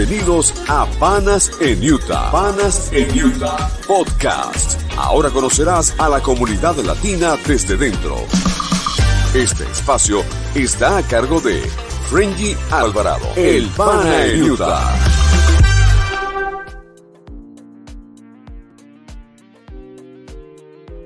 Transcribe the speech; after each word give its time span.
Bienvenidos 0.00 0.54
a 0.66 0.86
Panas 0.98 1.50
en 1.60 1.84
Utah. 1.84 2.30
Panas 2.32 2.90
en 2.90 3.22
Utah 3.22 3.68
Podcast. 3.86 4.80
Ahora 4.96 5.28
conocerás 5.28 5.94
a 6.00 6.08
la 6.08 6.22
comunidad 6.22 6.74
latina 6.76 7.36
desde 7.46 7.76
dentro. 7.76 8.16
Este 9.34 9.64
espacio 9.64 10.24
está 10.54 10.96
a 10.96 11.02
cargo 11.02 11.38
de 11.42 11.60
Frenji 12.08 12.56
Alvarado, 12.70 13.26
el 13.36 13.68
Pana 13.76 14.24
en 14.24 14.50
Utah. 14.50 14.94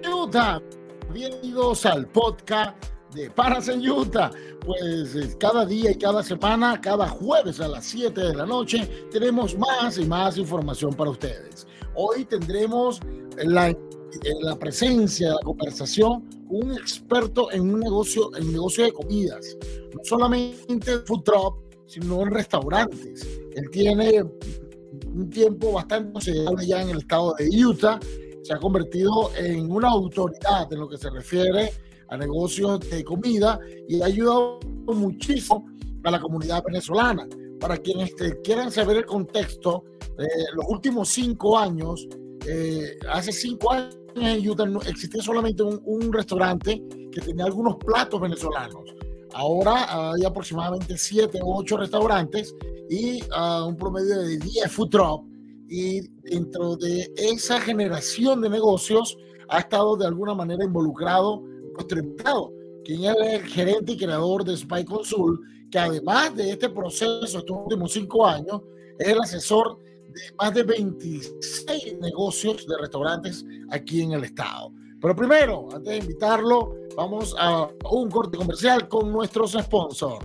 Utah, 0.09 0.63
bienvenidos 1.13 1.85
al 1.85 2.07
podcast 2.07 2.77
de 3.13 3.29
Panas 3.29 3.67
en 3.67 3.91
Utah. 3.91 4.31
Pues 4.65 5.15
eh, 5.15 5.37
cada 5.39 5.67
día 5.67 5.91
y 5.91 5.97
cada 5.97 6.23
semana, 6.23 6.81
cada 6.81 7.09
jueves 7.09 7.61
a 7.61 7.69
las 7.69 7.85
7 7.85 8.19
de 8.19 8.35
la 8.35 8.47
noche, 8.47 8.89
tenemos 9.13 9.57
más 9.59 9.99
y 9.99 10.07
más 10.07 10.39
información 10.39 10.95
para 10.95 11.11
ustedes. 11.11 11.67
Hoy 11.95 12.25
tendremos 12.25 13.01
la, 13.37 13.77
la 14.41 14.59
presencia, 14.59 15.31
la 15.35 15.41
conversación 15.45 16.23
con 16.49 16.65
un 16.65 16.73
experto 16.73 17.53
en 17.53 17.75
un 17.75 17.81
negocio, 17.81 18.35
en 18.37 18.53
negocio 18.53 18.85
de 18.85 18.93
comidas. 18.93 19.57
No 19.95 20.01
solamente 20.03 20.99
food 21.01 21.23
truck, 21.25 21.57
sino 21.87 22.23
en 22.23 22.31
restaurantes. 22.31 23.29
Él 23.55 23.71
tiene 23.71 24.23
un 24.23 25.29
tiempo 25.29 25.73
bastante 25.73 26.11
considerable 26.11 26.67
ya 26.67 26.81
en 26.81 26.89
el 26.89 26.99
estado 26.99 27.35
de 27.39 27.65
Utah. 27.65 28.01
Se 28.43 28.55
ha 28.55 28.59
convertido 28.59 29.31
en 29.37 29.71
una 29.71 29.89
autoridad 29.89 30.73
en 30.73 30.81
lo 30.81 30.89
que 30.89 30.97
se 30.97 31.11
refiere 31.11 31.71
a 32.15 32.19
negocios 32.19 32.81
de 32.89 33.05
comida 33.05 33.59
y 33.89 34.01
ha 34.01 34.07
ayudado 34.07 34.61
muchísimo 34.87 35.67
a 36.05 36.11
la 36.11 36.21
comunidad 36.21 36.63
venezolana. 36.65 37.29
Para 37.61 37.77
quienes 37.77 38.11
este, 38.11 38.41
quieran 38.43 38.71
saber 38.71 38.99
el 38.99 39.07
contexto, 39.07 39.85
eh, 40.19 40.27
los 40.55 40.67
últimos 40.69 41.09
cinco 41.09 41.59
años, 41.59 42.07
eh, 42.47 42.97
hace 43.11 43.33
cinco 43.33 43.73
años 43.73 43.99
en 44.17 44.49
Utah 44.49 44.67
existía 44.87 45.23
solamente 45.23 45.63
un, 45.63 45.81
un, 45.85 46.13
restaurante 46.13 46.83
que 47.11 47.21
tenía 47.21 47.47
algunos 47.47 47.77
platos 47.77 48.21
venezolanos. 48.21 48.95
Ahora 49.33 50.13
hay 50.13 50.25
aproximadamente 50.25 50.97
siete 50.97 51.41
o 51.43 51.59
ocho 51.59 51.77
restaurantes 51.77 52.55
y 52.89 53.23
uh, 53.23 53.67
un 53.67 53.77
promedio 53.77 54.21
de 54.21 54.39
10 54.39 54.71
food 54.71 54.91
truck. 54.91 55.25
Y 55.69 56.03
dentro 56.23 56.77
de 56.77 57.11
esa 57.17 57.61
generación 57.61 58.41
de 58.41 58.51
negocios 58.51 59.17
ha 59.49 59.59
estado 59.59 59.97
de 59.97 60.07
alguna 60.07 60.35
manera 60.35 60.65
involucrado 60.65 61.43
nuestro 61.75 61.99
invitado, 61.99 62.53
quien 62.85 63.05
es 63.05 63.17
el 63.17 63.43
gerente 63.47 63.93
y 63.93 63.97
creador 63.97 64.45
de 64.45 64.57
Spy 64.57 64.85
Consul, 64.85 65.41
que 65.71 65.79
además 65.79 66.35
de 66.37 66.53
este 66.53 66.69
proceso, 66.69 67.25
estos 67.25 67.51
últimos 67.51 67.93
cinco 67.93 68.27
años, 68.27 68.63
es 68.99 69.09
el 69.09 69.19
asesor 69.21 69.79
de 70.15 70.21
más 70.39 70.55
de 70.55 70.63
26 70.63 71.99
negocios 72.01 72.67
de 72.67 72.79
restaurantes 72.79 73.45
aquí 73.71 74.03
en 74.03 74.13
el 74.13 74.25
estado. 74.25 74.73
Pero 75.01 75.17
primero, 75.17 75.69
antes 75.73 75.93
de 75.93 75.99
invitarlo, 75.99 76.75
vamos 76.97 77.35
a 77.39 77.69
un 77.91 78.11
corte 78.11 78.39
comercial 78.39 78.89
con 78.89 79.13
nuestros 79.13 79.53
sponsors. 79.53 80.25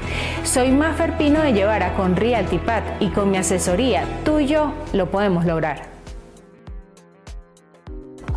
Soy 0.43 0.71
Mafer 0.71 1.17
Pino 1.17 1.41
de 1.41 1.53
Llevara 1.53 1.93
con 1.93 2.15
Realtipat 2.15 2.83
y 2.99 3.09
con 3.09 3.31
mi 3.31 3.37
asesoría, 3.37 4.05
tú 4.25 4.39
y 4.39 4.47
yo 4.47 4.73
lo 4.93 5.11
podemos 5.11 5.45
lograr. 5.45 6.00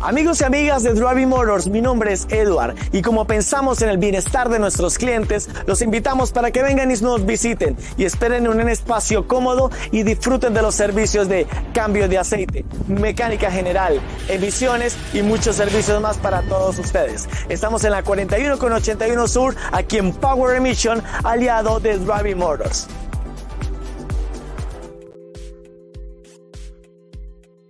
Amigos 0.05 0.39
y 0.39 0.43
amigas 0.43 0.83
de 0.83 0.93
Driving 0.93 1.29
Motors, 1.29 1.67
mi 1.67 1.81
nombre 1.81 2.13
es 2.13 2.27
Edward 2.29 2.75
y 2.91 3.01
como 3.01 3.25
pensamos 3.25 3.81
en 3.81 3.89
el 3.89 3.97
bienestar 3.97 4.49
de 4.49 4.59
nuestros 4.59 4.99
clientes, 4.99 5.49
los 5.65 5.81
invitamos 5.81 6.31
para 6.31 6.51
que 6.51 6.61
vengan 6.61 6.91
y 6.91 6.93
nos 7.01 7.25
visiten 7.25 7.75
y 7.97 8.05
esperen 8.05 8.45
en 8.45 8.51
un 8.51 8.69
espacio 8.69 9.27
cómodo 9.27 9.71
y 9.91 10.03
disfruten 10.03 10.53
de 10.53 10.61
los 10.61 10.75
servicios 10.75 11.27
de 11.27 11.47
cambio 11.73 12.07
de 12.07 12.19
aceite, 12.19 12.65
mecánica 12.87 13.49
general, 13.49 13.99
emisiones 14.29 14.95
y 15.11 15.23
muchos 15.23 15.55
servicios 15.55 15.99
más 15.99 16.19
para 16.19 16.43
todos 16.43 16.77
ustedes. 16.77 17.27
Estamos 17.49 17.83
en 17.83 17.89
la 17.89 18.03
41 18.03 18.59
con 18.59 18.73
81 18.73 19.27
Sur, 19.27 19.55
aquí 19.71 19.97
en 19.97 20.13
Power 20.13 20.55
Emission, 20.55 21.01
aliado 21.23 21.79
de 21.79 21.97
Driving 21.97 22.37
Motors. 22.37 22.87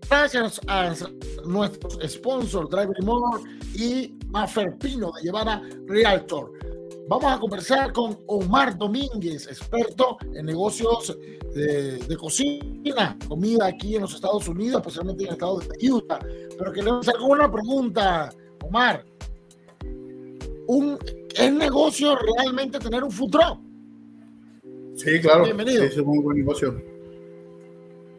Gracias 0.09 0.61
a 0.67 0.93
nuestros 1.45 1.99
sponsors, 2.07 2.69
Driver 2.69 3.03
Motor 3.03 3.41
y 3.73 4.17
Mafer 4.29 4.77
Pino 4.77 5.11
de 5.11 5.23
Llevara 5.23 5.61
Realtor. 5.87 6.51
Vamos 7.07 7.25
a 7.31 7.39
conversar 7.39 7.91
con 7.93 8.17
Omar 8.27 8.77
Domínguez, 8.77 9.47
experto 9.47 10.17
en 10.33 10.45
negocios 10.45 11.17
de, 11.53 11.97
de, 11.99 12.17
cocina, 12.17 13.17
comida 13.27 13.67
aquí 13.67 13.95
en 13.95 14.01
los 14.01 14.15
Estados 14.15 14.47
Unidos, 14.47 14.81
especialmente 14.81 15.23
en 15.23 15.29
el 15.29 15.33
estado 15.33 15.59
de 15.59 15.91
Utah. 15.91 16.19
Pero 16.57 16.71
que 16.71 16.81
le 16.81 16.89
voy 16.89 16.97
a 16.97 17.01
hacer 17.01 17.15
una 17.21 17.51
pregunta, 17.51 18.33
Omar. 18.63 19.05
¿Un, 20.67 20.97
¿Es 21.35 21.51
negocio 21.51 22.15
realmente 22.15 22.79
tener 22.79 23.03
un 23.03 23.11
food 23.11 23.31
truck? 23.31 23.59
Sí, 24.95 25.19
claro. 25.19 25.43
Bienvenido. 25.43 25.83
Es 25.83 25.97
un 25.97 26.07
muy 26.07 26.19
buen 26.19 26.37
negocio. 26.37 26.94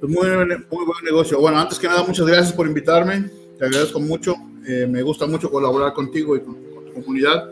Es 0.02 0.08
muy, 0.08 0.28
muy 0.28 0.84
buen 0.84 1.04
negocio. 1.04 1.40
Bueno, 1.40 1.58
antes 1.58 1.78
que 1.78 1.86
nada, 1.86 2.04
muchas 2.04 2.26
gracias 2.26 2.52
por 2.52 2.66
invitarme. 2.66 3.30
Te 3.58 3.64
agradezco 3.64 3.98
mucho. 4.00 4.34
Eh, 4.66 4.86
me 4.86 5.02
gusta 5.02 5.26
mucho 5.26 5.50
colaborar 5.50 5.94
contigo 5.94 6.36
y 6.36 6.40
con, 6.40 6.54
con, 6.74 6.84
tu 6.84 6.92
comunidad. 6.92 7.50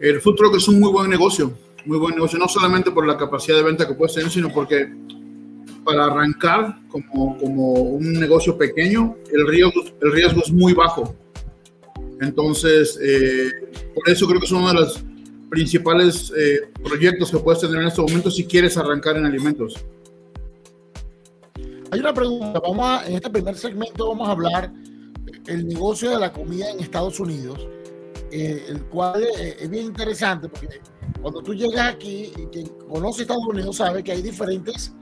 El 0.00 0.20
food 0.20 0.36
truck 0.36 0.56
es 0.56 0.68
un 0.68 0.78
muy 0.78 0.92
buen 0.92 1.10
negocio. 1.10 1.52
Muy 1.84 1.98
buen 1.98 2.14
negocio, 2.14 2.38
no 2.38 2.46
solamente 2.46 2.90
por 2.90 3.06
la 3.06 3.16
capacidad 3.16 3.56
de 3.56 3.62
venta 3.62 3.88
que 3.88 3.94
puedes 3.94 4.14
tener, 4.14 4.30
sino 4.30 4.52
porque 4.52 4.92
para 5.84 6.04
arrancar 6.04 6.78
como, 6.88 7.38
como 7.38 7.72
un 7.72 8.12
negocio 8.12 8.56
pequeño, 8.56 9.16
el 9.32 9.46
riesgo, 9.46 9.82
el 10.00 10.12
riesgo 10.12 10.42
es 10.44 10.52
muy 10.52 10.74
bajo. 10.74 11.14
Entonces, 12.20 12.98
eh, 13.02 13.50
por 13.94 14.08
eso 14.08 14.26
creo 14.26 14.40
que 14.40 14.46
es 14.46 14.52
uno 14.52 14.68
de 14.68 14.74
los 14.74 15.02
principales 15.48 16.32
eh, 16.36 16.60
proyectos 16.84 17.30
que 17.30 17.38
puedes 17.38 17.60
tener 17.60 17.80
en 17.80 17.88
este 17.88 18.02
momento 18.02 18.30
si 18.30 18.44
quieres 18.44 18.76
arrancar 18.76 19.16
en 19.16 19.24
alimentos. 19.24 19.74
Hay 21.92 21.98
una 21.98 22.14
pregunta, 22.14 22.60
vamos 22.60 22.86
a, 22.86 23.06
en 23.06 23.14
este 23.14 23.30
primer 23.30 23.56
segmento 23.56 24.08
vamos 24.08 24.28
a 24.28 24.32
hablar 24.32 24.72
el 25.46 25.66
negocio 25.66 26.10
de 26.10 26.20
la 26.20 26.32
comida 26.32 26.70
en 26.70 26.78
Estados 26.78 27.18
Unidos, 27.18 27.66
eh, 28.30 28.64
el 28.68 28.84
cual 28.84 29.24
eh, 29.24 29.56
es 29.58 29.68
bien 29.68 29.86
interesante 29.86 30.48
porque 30.48 30.80
cuando 31.20 31.42
tú 31.42 31.52
llegas 31.52 31.94
aquí 31.94 32.32
quien 32.52 32.68
conoce 32.88 33.22
Estados 33.22 33.44
Unidos 33.44 33.76
sabe 33.76 34.04
que 34.04 34.12
hay 34.12 34.22
diferentes 34.22 34.92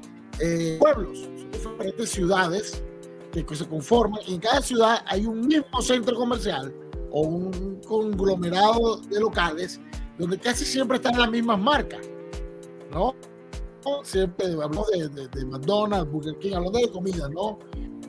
eh, 0.40 0.78
pueblos, 0.80 1.28
diferentes 1.52 2.08
ciudades 2.08 2.82
que 3.32 3.54
se 3.54 3.68
conforman 3.68 4.20
y 4.26 4.34
en 4.34 4.40
cada 4.40 4.62
ciudad 4.62 5.04
hay 5.06 5.26
un 5.26 5.46
mismo 5.46 5.82
centro 5.82 6.16
comercial 6.16 6.74
o 7.12 7.20
un 7.20 7.80
conglomerado 7.86 8.96
de 8.96 9.20
locales 9.20 9.78
donde 10.18 10.38
casi 10.38 10.64
siempre 10.64 10.96
están 10.96 11.18
las 11.18 11.30
mismas 11.30 11.60
marcas, 11.60 12.00
¿no? 12.90 13.14
Siempre 14.02 14.46
hablamos 14.52 14.86
de, 14.90 15.08
de, 15.08 15.28
de, 15.28 15.44
McDonald's, 15.44 16.10
Burger 16.10 16.38
King, 16.38 16.54
hablando 16.54 16.78
de 16.78 16.90
comida, 16.90 17.28
¿no? 17.28 17.58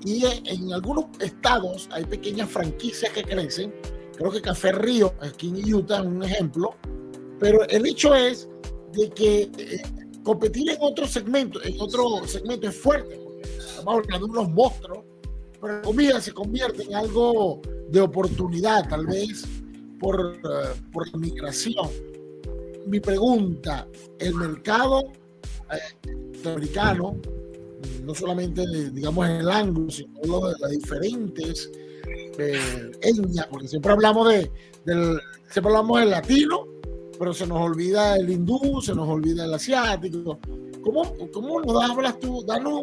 Y 0.04 0.26
en 0.26 0.74
algunos 0.74 1.06
estados 1.20 1.90
hay 1.92 2.06
pequeñas 2.06 2.50
franquicias 2.50 3.12
que 3.12 3.24
crecen. 3.24 3.74
Creo 4.18 4.32
que 4.32 4.42
Café 4.42 4.72
Río, 4.72 5.14
aquí 5.22 5.50
en 5.50 5.74
Utah, 5.74 6.00
es 6.00 6.06
un 6.06 6.24
ejemplo. 6.24 6.76
Pero 7.40 7.68
el 7.68 7.86
hecho 7.86 8.16
es 8.16 8.50
de 8.94 9.10
que 9.10 9.52
eh, 9.58 9.82
competir 10.24 10.70
en 10.70 10.78
otro 10.82 11.08
segmento, 11.08 11.62
en 11.64 11.80
otro 11.80 12.26
segmento 12.28 12.68
es 12.68 12.76
fuerte. 12.76 13.20
Estamos 13.42 14.04
hablando 14.04 14.28
de 14.28 14.32
unos 14.32 14.50
monstruos, 14.50 15.06
pero 15.60 15.76
la 15.76 15.82
comida 15.82 16.22
se 16.22 16.34
convierte 16.34 16.84
en 16.84 16.96
algo 16.96 17.62
de 17.90 18.02
oportunidad, 18.02 18.88
tal 18.88 19.06
vez 19.08 19.46
por, 20.00 20.20
uh, 20.20 20.92
por 20.92 21.18
migración. 21.18 21.90
Mi 22.88 23.00
pregunta, 23.00 23.88
¿el 24.20 24.34
mercado 24.36 25.12
americano, 26.46 27.18
no 28.04 28.16
solamente, 28.16 28.64
digamos, 28.92 29.28
en 29.28 29.36
el 29.38 29.50
ángulo, 29.50 29.90
sino 29.90 30.48
de 30.48 30.56
las 30.60 30.72
diferentes 30.72 31.72
eh, 32.38 32.92
etnias, 33.02 33.48
porque 33.48 33.68
siempre 33.68 33.92
hablamos 33.92 34.30
de, 34.30 34.52
del, 34.86 35.20
hablamos 35.56 36.00
del 36.00 36.10
latino, 36.10 36.66
pero 37.18 37.34
se 37.34 37.46
nos 37.46 37.60
olvida 37.60 38.16
el 38.16 38.30
hindú, 38.30 38.82
se 38.82 38.96
nos 38.96 39.08
olvida 39.08 39.46
el 39.46 39.54
asiático. 39.54 40.40
¿cómo, 40.82 41.16
cómo 41.32 41.62
nos 41.62 41.84
hablas 41.84 42.20
tú? 42.20 42.44
Danos 42.46 42.82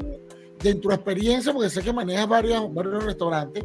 de 0.62 0.74
tu 0.74 0.90
experiencia, 0.90 1.52
porque 1.52 1.70
sé 1.70 1.82
que 1.82 1.92
manejas 1.92 2.28
varios, 2.28 2.72
varios 2.72 3.04
restaurantes, 3.04 3.64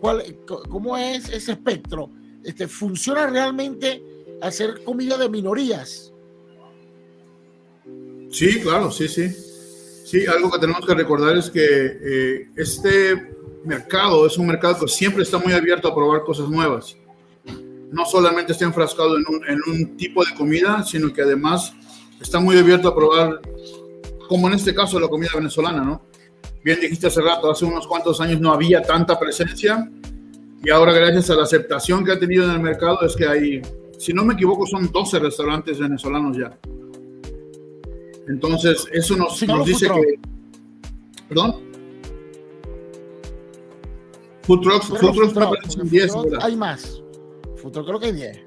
¿cuál, 0.00 0.22
¿cómo 0.68 0.96
es 0.96 1.28
ese 1.28 1.52
espectro? 1.52 2.10
Este, 2.44 2.66
¿Funciona 2.66 3.26
realmente 3.26 4.02
hacer 4.40 4.82
comida 4.84 5.16
de 5.18 5.28
minorías? 5.28 6.09
Sí, 8.30 8.60
claro, 8.60 8.90
sí, 8.90 9.08
sí. 9.08 9.28
Sí, 10.04 10.26
algo 10.26 10.50
que 10.50 10.58
tenemos 10.58 10.84
que 10.84 10.94
recordar 10.94 11.36
es 11.36 11.50
que 11.50 11.60
eh, 11.62 12.48
este 12.56 13.32
mercado 13.64 14.26
es 14.26 14.38
un 14.38 14.46
mercado 14.46 14.80
que 14.80 14.88
siempre 14.88 15.22
está 15.22 15.38
muy 15.38 15.52
abierto 15.52 15.88
a 15.88 15.94
probar 15.94 16.22
cosas 16.22 16.48
nuevas. 16.48 16.96
No 17.92 18.06
solamente 18.06 18.52
está 18.52 18.64
enfrascado 18.64 19.16
en 19.16 19.24
un, 19.28 19.44
en 19.46 19.58
un 19.66 19.96
tipo 19.96 20.24
de 20.24 20.34
comida, 20.34 20.82
sino 20.84 21.12
que 21.12 21.22
además 21.22 21.74
está 22.20 22.40
muy 22.40 22.56
abierto 22.56 22.88
a 22.88 22.94
probar, 22.94 23.40
como 24.28 24.48
en 24.48 24.54
este 24.54 24.74
caso 24.74 24.98
la 25.00 25.08
comida 25.08 25.30
venezolana, 25.34 25.82
¿no? 25.82 26.02
Bien 26.62 26.78
dijiste 26.80 27.06
hace 27.06 27.20
rato, 27.20 27.50
hace 27.50 27.64
unos 27.64 27.86
cuantos 27.86 28.20
años 28.20 28.40
no 28.40 28.52
había 28.52 28.82
tanta 28.82 29.18
presencia 29.18 29.90
y 30.62 30.70
ahora 30.70 30.92
gracias 30.92 31.30
a 31.30 31.34
la 31.34 31.44
aceptación 31.44 32.04
que 32.04 32.12
ha 32.12 32.18
tenido 32.18 32.44
en 32.44 32.50
el 32.50 32.60
mercado 32.60 33.00
es 33.02 33.16
que 33.16 33.26
hay, 33.26 33.62
si 33.98 34.12
no 34.12 34.24
me 34.24 34.34
equivoco, 34.34 34.66
son 34.66 34.92
12 34.92 35.18
restaurantes 35.18 35.78
venezolanos 35.78 36.36
ya. 36.36 36.58
Entonces, 38.28 38.86
eso 38.92 39.16
nos, 39.16 39.42
nos 39.46 39.66
dice 39.66 39.86
que... 39.88 40.20
¿Perdón? 41.28 41.70
Food 44.42 44.66
10. 45.84 46.12
Hay 46.40 46.56
más. 46.56 47.02
Trucks 47.60 47.86
creo 47.86 48.00
que 48.00 48.06
hay 48.06 48.12
10. 48.12 48.40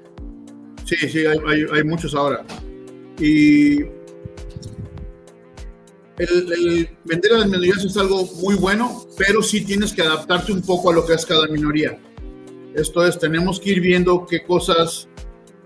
Sí, 0.84 0.96
sí, 1.08 1.18
hay, 1.26 1.38
hay, 1.46 1.66
hay 1.72 1.84
muchos 1.84 2.14
ahora. 2.14 2.44
Y 3.18 3.82
el, 6.18 6.88
vender 7.04 7.32
a 7.32 7.38
las 7.38 7.46
minorías 7.46 7.84
es 7.84 7.96
algo 7.96 8.24
muy 8.40 8.54
bueno, 8.54 9.04
pero 9.16 9.42
sí 9.42 9.64
tienes 9.64 9.92
que 9.92 10.02
adaptarte 10.02 10.52
un 10.52 10.62
poco 10.62 10.90
a 10.90 10.94
lo 10.94 11.06
que 11.06 11.14
es 11.14 11.24
cada 11.24 11.46
minoría. 11.46 11.98
Esto 12.74 13.06
es, 13.06 13.18
tenemos 13.18 13.58
que 13.58 13.70
ir 13.70 13.80
viendo 13.80 14.26
qué 14.26 14.42
cosas 14.42 15.08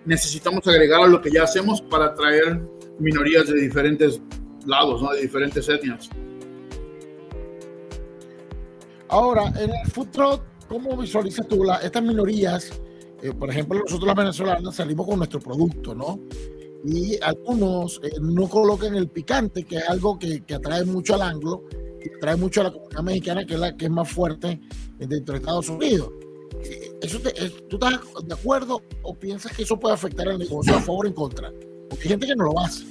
necesitamos 0.05 0.67
agregar 0.67 1.03
a 1.03 1.07
lo 1.07 1.21
que 1.21 1.31
ya 1.31 1.43
hacemos 1.43 1.83
para 1.83 2.07
atraer 2.07 2.61
minorías 2.99 3.47
de 3.47 3.61
diferentes 3.61 4.21
lados, 4.67 5.03
¿no? 5.03 5.13
de 5.13 5.23
diferentes 5.23 5.69
etnias. 5.69 6.11
Ahora, 9.09 9.53
en 9.59 9.71
el 9.71 10.11
truck, 10.11 10.43
¿cómo 10.69 10.97
visualizas 10.97 11.47
tú 11.49 11.65
la, 11.65 11.77
estas 11.77 12.03
minorías? 12.03 12.71
Eh, 13.23 13.33
por 13.33 13.51
ejemplo, 13.51 13.79
nosotros 13.79 14.07
los 14.07 14.17
venezolanos 14.17 14.77
salimos 14.77 15.07
con 15.07 15.19
nuestro 15.19 15.41
producto, 15.41 15.95
¿no? 15.95 16.21
y 16.85 17.19
algunos 17.23 18.01
eh, 18.05 18.11
no 18.21 18.49
colocan 18.49 18.95
el 18.95 19.09
picante, 19.09 19.65
que 19.65 19.77
es 19.77 19.89
algo 19.89 20.19
que, 20.19 20.45
que, 20.45 20.55
atrae 20.55 20.85
mucho 20.85 21.15
al 21.15 21.23
anglo, 21.23 21.65
y 22.05 22.17
atrae 22.17 22.37
mucho 22.37 22.61
a 22.61 22.65
la 22.65 22.73
comunidad 22.73 23.03
mexicana, 23.03 23.47
que 23.47 23.55
es 23.55 23.61
la 23.61 23.77
que 23.77 23.87
es 23.87 23.91
más 23.91 24.09
fuerte 24.09 24.61
dentro 24.99 25.33
de 25.33 25.39
Estados 25.41 25.69
Unidos. 25.69 26.11
Eh, 26.63 26.93
¿Eso 27.03 27.19
¿Tú 27.69 27.77
estás 27.77 28.01
de 28.25 28.35
acuerdo 28.35 28.83
o 29.03 29.15
piensas 29.15 29.57
que 29.57 29.63
eso 29.63 29.79
puede 29.79 29.95
afectar 29.95 30.29
al 30.29 30.39
negocio 30.39 30.77
a 30.77 30.81
favor 30.81 31.07
o 31.07 31.09
en 31.09 31.15
contra? 31.15 31.53
Porque 31.89 32.05
hay 32.05 32.09
gente 32.11 32.27
que 32.27 32.37
no 32.37 32.45
lo 32.45 32.61
hace. 32.61 32.85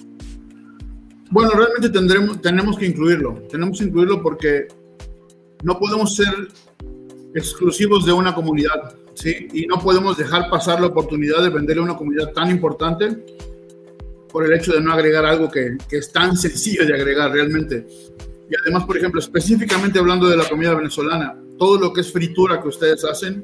Bueno, 1.30 1.52
realmente 1.52 1.90
tendremos, 1.90 2.42
tenemos 2.42 2.78
que 2.78 2.86
incluirlo. 2.86 3.44
Tenemos 3.50 3.80
que 3.80 3.86
incluirlo 3.86 4.22
porque 4.22 4.68
no 5.64 5.78
podemos 5.78 6.16
ser 6.16 6.34
exclusivos 7.34 8.06
de 8.06 8.14
una 8.14 8.34
comunidad, 8.34 8.96
¿sí? 9.14 9.48
Y 9.54 9.68
no 9.68 9.80
podemos 9.80 10.18
dejar 10.18 10.50
pasar 10.50 10.80
la 10.80 10.88
oportunidad 10.88 11.42
de 11.44 11.50
venderle 11.50 11.82
a 11.82 11.86
una 11.86 11.98
comunidad 11.98 12.32
tan 12.32 12.50
importante 12.50 13.26
por 14.32 14.46
el 14.46 14.54
hecho 14.54 14.74
de 14.74 14.82
no 14.82 14.94
agregar 14.94 15.26
algo 15.26 15.50
que, 15.50 15.78
que, 15.90 15.98
es 15.98 16.12
tan 16.12 16.38
sencillo 16.38 16.86
de 16.86 16.94
agregar 16.94 17.32
realmente. 17.32 17.86
Y 18.50 18.56
además, 18.62 18.86
por 18.86 18.98
ejemplo, 18.98 19.20
específicamente 19.20 20.00
hablando 20.00 20.28
de 20.28 20.38
la 20.38 20.48
comida 20.48 20.74
venezolana, 20.74 21.38
todo 21.58 21.80
lo 21.80 21.92
que 21.92 22.02
es 22.02 22.12
fritura 22.12 22.62
que 22.62 22.68
ustedes 22.70 23.04
hacen 23.04 23.44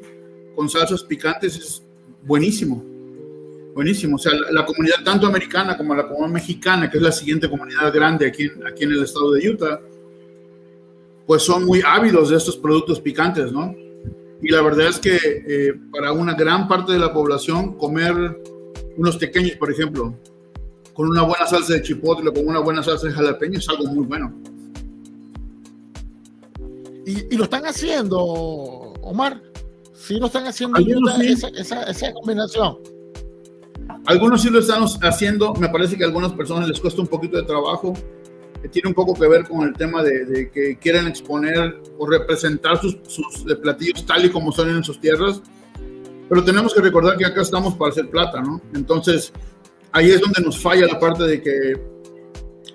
con 0.56 0.70
salsas 0.70 1.04
picantes 1.04 1.56
es 1.58 1.84
buenísimo. 2.24 2.93
Buenísimo. 3.74 4.16
O 4.16 4.20
sea, 4.20 4.34
la, 4.34 4.52
la 4.52 4.66
comunidad 4.66 5.04
tanto 5.04 5.28
americana 5.28 5.78
como 5.78 5.96
la 5.96 6.08
comunidad 6.08 6.34
mexicana, 6.34 6.90
que 6.90 6.98
es 6.98 7.04
la 7.04 7.12
siguiente 7.12 7.50
comunidad 7.50 7.94
grande 7.94 8.28
aquí, 8.28 8.50
aquí 8.70 8.84
en 8.84 8.92
el 8.92 9.04
estado 9.04 9.32
de 9.32 9.50
Utah, 9.50 9.82
pues 11.26 11.44
son 11.44 11.66
muy 11.66 11.82
ávidos 11.86 12.30
de 12.30 12.38
estos 12.38 12.58
productos 12.58 13.00
picantes, 13.00 13.52
¿no? 13.52 13.76
Y 14.42 14.50
la 14.50 14.62
verdad 14.62 14.90
es 14.90 15.00
que 15.00 15.16
eh, 15.16 15.74
para 15.92 16.12
una 16.12 16.34
gran 16.34 16.68
parte 16.68 16.92
de 16.92 17.00
la 17.00 17.14
población 17.14 17.78
comer 17.78 18.14
unos 18.98 19.18
pequeños, 19.18 19.56
por 19.56 19.72
ejemplo, 19.72 20.14
con 20.94 21.08
una 21.08 21.24
buena 21.24 21.48
salsa 21.48 21.74
de 21.74 21.82
chipotle, 21.82 22.32
con 22.32 22.48
una 22.48 22.60
buena 22.60 22.84
salsa 22.84 23.08
de 23.08 23.14
jalapeño, 23.14 23.58
es 23.58 23.70
algo 23.70 23.86
muy 23.86 24.06
bueno. 24.06 24.34
Y, 27.06 27.36
lo 27.36 27.46
están 27.46 27.66
haciendo, 27.66 28.18
Omar. 28.22 29.42
Sí, 29.94 30.20
lo 30.20 30.28
están 30.28 30.46
haciendo 30.46 30.80
esa, 31.22 31.84
esa, 31.84 32.14
combinación. 32.14 32.78
Algunos 34.06 34.42
sí 34.42 34.50
lo 34.50 34.60
están 34.60 34.84
haciendo. 35.02 35.54
Me 35.56 35.70
parece 35.70 35.98
que 35.98 36.04
a 36.04 36.08
algunas 36.08 36.34
personas 36.34 36.68
les 36.68 36.80
cuesta 36.80 37.02
un 37.02 37.08
poquito 37.08 37.38
de 37.38 37.44
trabajo. 37.44 37.94
Que 38.62 38.70
tiene 38.70 38.90
un 38.90 38.96
poco 38.96 39.14
que 39.14 39.28
ver 39.28 39.48
con 39.48 39.68
el 39.68 39.74
tema 39.74 40.02
de, 40.04 40.26
de 40.26 40.50
que 40.50 40.78
quieren 40.78 41.08
exponer 41.08 41.82
o 41.98 42.08
representar 42.08 42.80
sus, 42.80 42.98
sus 43.08 43.44
platillos 43.62 44.06
tal 44.06 44.26
y 44.26 44.30
como 44.30 44.52
son 44.52 44.70
en 44.70 44.84
sus 44.84 45.00
tierras. 45.00 45.42
Pero 46.30 46.44
tenemos 46.44 46.74
que 46.74 46.82
recordar 46.82 47.18
que 47.18 47.26
acá 47.26 47.42
estamos 47.42 47.76
para 47.76 47.92
hacer 47.92 48.10
plata, 48.10 48.42
¿no? 48.42 48.62
Entonces, 48.74 49.34
ahí 49.92 50.12
es 50.12 50.22
donde 50.22 50.42
nos 50.42 50.58
falla 50.58 50.88
la 50.88 50.98
parte 51.00 51.24
de 51.24 51.42
que 51.42 51.94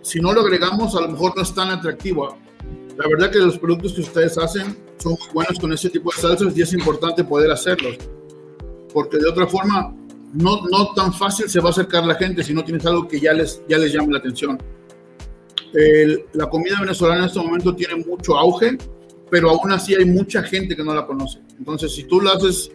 si 0.03 0.21
no 0.21 0.33
lo 0.33 0.41
agregamos, 0.41 0.95
a 0.95 1.03
lo 1.03 1.09
mejor 1.09 1.37
no 1.37 1.43
es 1.43 1.55
tan 1.55 1.69
atractivo. 1.69 2.37
La 2.97 3.07
verdad 3.09 3.31
que 3.31 3.39
los 3.39 3.59
productos 3.59 3.93
que 3.93 4.01
ustedes 4.01 4.39
hacen 4.39 4.77
son 4.97 5.13
muy 5.13 5.29
buenos 5.35 5.59
con 5.59 5.73
ese 5.73 5.91
tipo 5.91 6.11
de 6.11 6.21
salsas 6.21 6.57
y 6.57 6.63
es 6.63 6.73
importante 6.73 7.23
poder 7.25 7.51
hacerlos. 7.51 7.97
Porque 8.93 9.19
de 9.19 9.29
otra 9.29 9.47
forma, 9.47 9.95
no, 10.35 10.63
no 10.71 10.93
tan 10.95 11.13
fácil 11.13 11.49
se 11.49 11.61
va 11.61 11.69
a 11.69 11.71
acercar 11.71 12.05
la 12.05 12.15
gente 12.15 12.43
si 12.43 12.53
no 12.53 12.65
tienes 12.65 12.85
algo 12.87 13.09
que 13.09 13.21
ya 13.21 13.33
les, 13.33 13.63
ya 13.69 13.79
les 13.79 13.93
llame 13.93 14.13
la 14.13 14.19
atención. 14.19 14.59
la 16.33 16.49
comida 16.49 16.81
venezolana 16.81 17.23
en 17.23 17.27
este 17.27 17.41
momento 17.41 17.75
tiene 17.75 17.97
mucho 17.97 18.37
auge, 18.37 18.79
pero 19.31 19.51
aún 19.51 19.73
así 19.73 19.95
hay 19.95 20.05
mucha 20.05 20.43
gente 20.43 20.77
que 20.77 20.85
no 20.85 20.95
la 20.95 21.07
conoce. 21.07 21.41
Entonces, 21.59 21.95
si 21.95 22.05
tú 22.05 22.21
lo 22.21 22.33
haces 22.33 22.71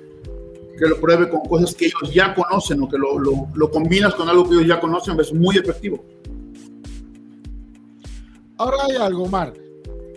que 0.77 0.88
lo 0.88 1.00
pruebe 1.00 1.29
con 1.29 1.41
cosas 1.41 1.75
que 1.75 1.86
ellos 1.86 2.13
ya 2.13 2.33
conocen 2.33 2.81
o 2.81 2.89
que 2.89 2.98
lo, 2.98 3.19
lo, 3.19 3.48
lo 3.53 3.69
combinas 3.69 4.15
con 4.15 4.27
algo 4.27 4.48
que 4.48 4.55
ellos 4.55 4.67
ya 4.67 4.79
conocen, 4.79 5.19
es 5.19 5.31
muy 5.33 5.57
efectivo. 5.57 6.03
Ahora 8.57 8.77
hay 8.88 8.95
algo, 8.95 9.27
Mar. 9.27 9.53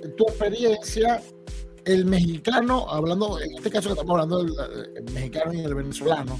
En 0.02 0.16
tu 0.16 0.24
experiencia, 0.24 1.22
el 1.84 2.06
mexicano, 2.06 2.86
hablando, 2.88 3.38
en 3.40 3.54
este 3.56 3.70
caso 3.70 3.88
que 3.88 3.92
estamos 3.92 4.12
hablando 4.12 4.44
del 4.44 5.12
mexicano 5.12 5.52
y 5.52 5.60
el 5.60 5.74
venezolano, 5.74 6.38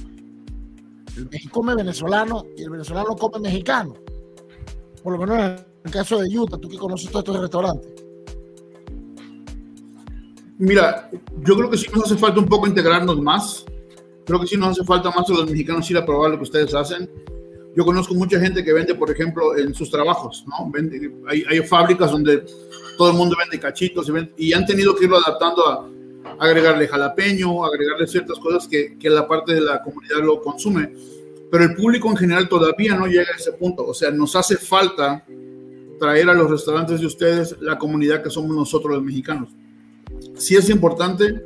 el 1.17 1.29
mexicano 1.31 1.53
come 1.53 1.75
venezolano 1.75 2.45
y 2.57 2.63
el 2.63 2.71
venezolano 2.71 3.17
come 3.17 3.39
mexicano. 3.41 3.95
Por 5.03 5.13
lo 5.13 5.19
menos 5.19 5.61
en 5.61 5.67
el 5.85 5.91
caso 5.91 6.19
de 6.19 6.39
Utah, 6.39 6.59
tú 6.59 6.69
que 6.69 6.79
conoces 6.79 7.11
todos 7.11 7.25
estos 7.25 7.41
restaurantes. 7.41 7.91
Mira, 10.59 11.11
yo 11.43 11.57
creo 11.57 11.71
que 11.71 11.77
sí 11.77 11.87
nos 11.95 12.05
hace 12.05 12.17
falta 12.17 12.41
un 12.41 12.47
poco 12.47 12.67
integrarnos 12.67 13.21
más 13.21 13.67
Creo 14.27 14.41
que 14.41 14.49
sí 14.49 14.57
nos 14.57 14.71
hace 14.71 14.85
falta 14.85 15.11
más 15.11 15.31
a 15.31 15.33
los 15.33 15.49
mexicanos 15.49 15.89
ir 15.89 15.97
a 15.97 16.05
probar 16.05 16.33
lo 16.33 16.37
que 16.39 16.43
ustedes 16.43 16.75
hacen. 16.75 17.09
Yo 17.77 17.85
conozco 17.85 18.13
mucha 18.15 18.41
gente 18.41 18.65
que 18.65 18.73
vende, 18.73 18.95
por 18.97 19.09
ejemplo, 19.11 19.57
en 19.57 19.73
sus 19.73 19.89
trabajos, 19.89 20.45
¿no? 20.49 20.69
Vende, 20.71 21.13
hay, 21.29 21.45
hay, 21.49 21.61
fábricas 21.61 22.11
donde 22.11 22.45
todo 22.99 23.11
el 23.11 23.17
mundo 23.17 23.37
vende 23.39 23.61
cachitos 23.61 24.09
y, 24.37 24.49
y 24.49 24.53
han 24.53 24.67
tenido 24.67 24.97
que 24.97 25.05
irlo 25.05 25.19
adaptando 25.19 25.69
a, 25.69 25.89
agregarle 26.39 26.89
jalapeño, 26.89 27.65
agregarle 27.65 28.07
ciertas 28.07 28.39
cosas 28.39 28.67
que, 28.69 28.97
que 28.99 29.11
la 29.11 29.27
parte 29.27 29.55
de 29.55 29.61
la 29.61 29.83
comunidad 29.83 30.23
lo 30.23 30.41
consume. 30.41 30.93
Pero 31.51 31.65
el 31.65 31.75
público 31.75 32.11
en 32.11 32.17
general 32.17 32.49
todavía 32.49 32.95
no 32.97 33.07
llega 33.07 33.33
a 33.33 33.37
ese 33.37 33.53
punto. 33.53 33.87
O 33.87 33.95
sea, 33.95 34.11
nos 34.11 34.35
hace 34.35 34.57
falta 34.57 35.25
traer 35.99 36.29
a 36.29 36.35
los 36.35 36.51
restaurantes 36.51 37.01
de 37.01 37.07
ustedes 37.07 37.57
la 37.61 37.79
comunidad 37.79 38.23
que 38.23 38.31
somos 38.31 38.55
nosotros 38.55 38.95
los 38.95 39.03
mexicanos. 39.03 39.51
Sí 40.35 40.57
es 40.57 40.69
importante 40.71 41.43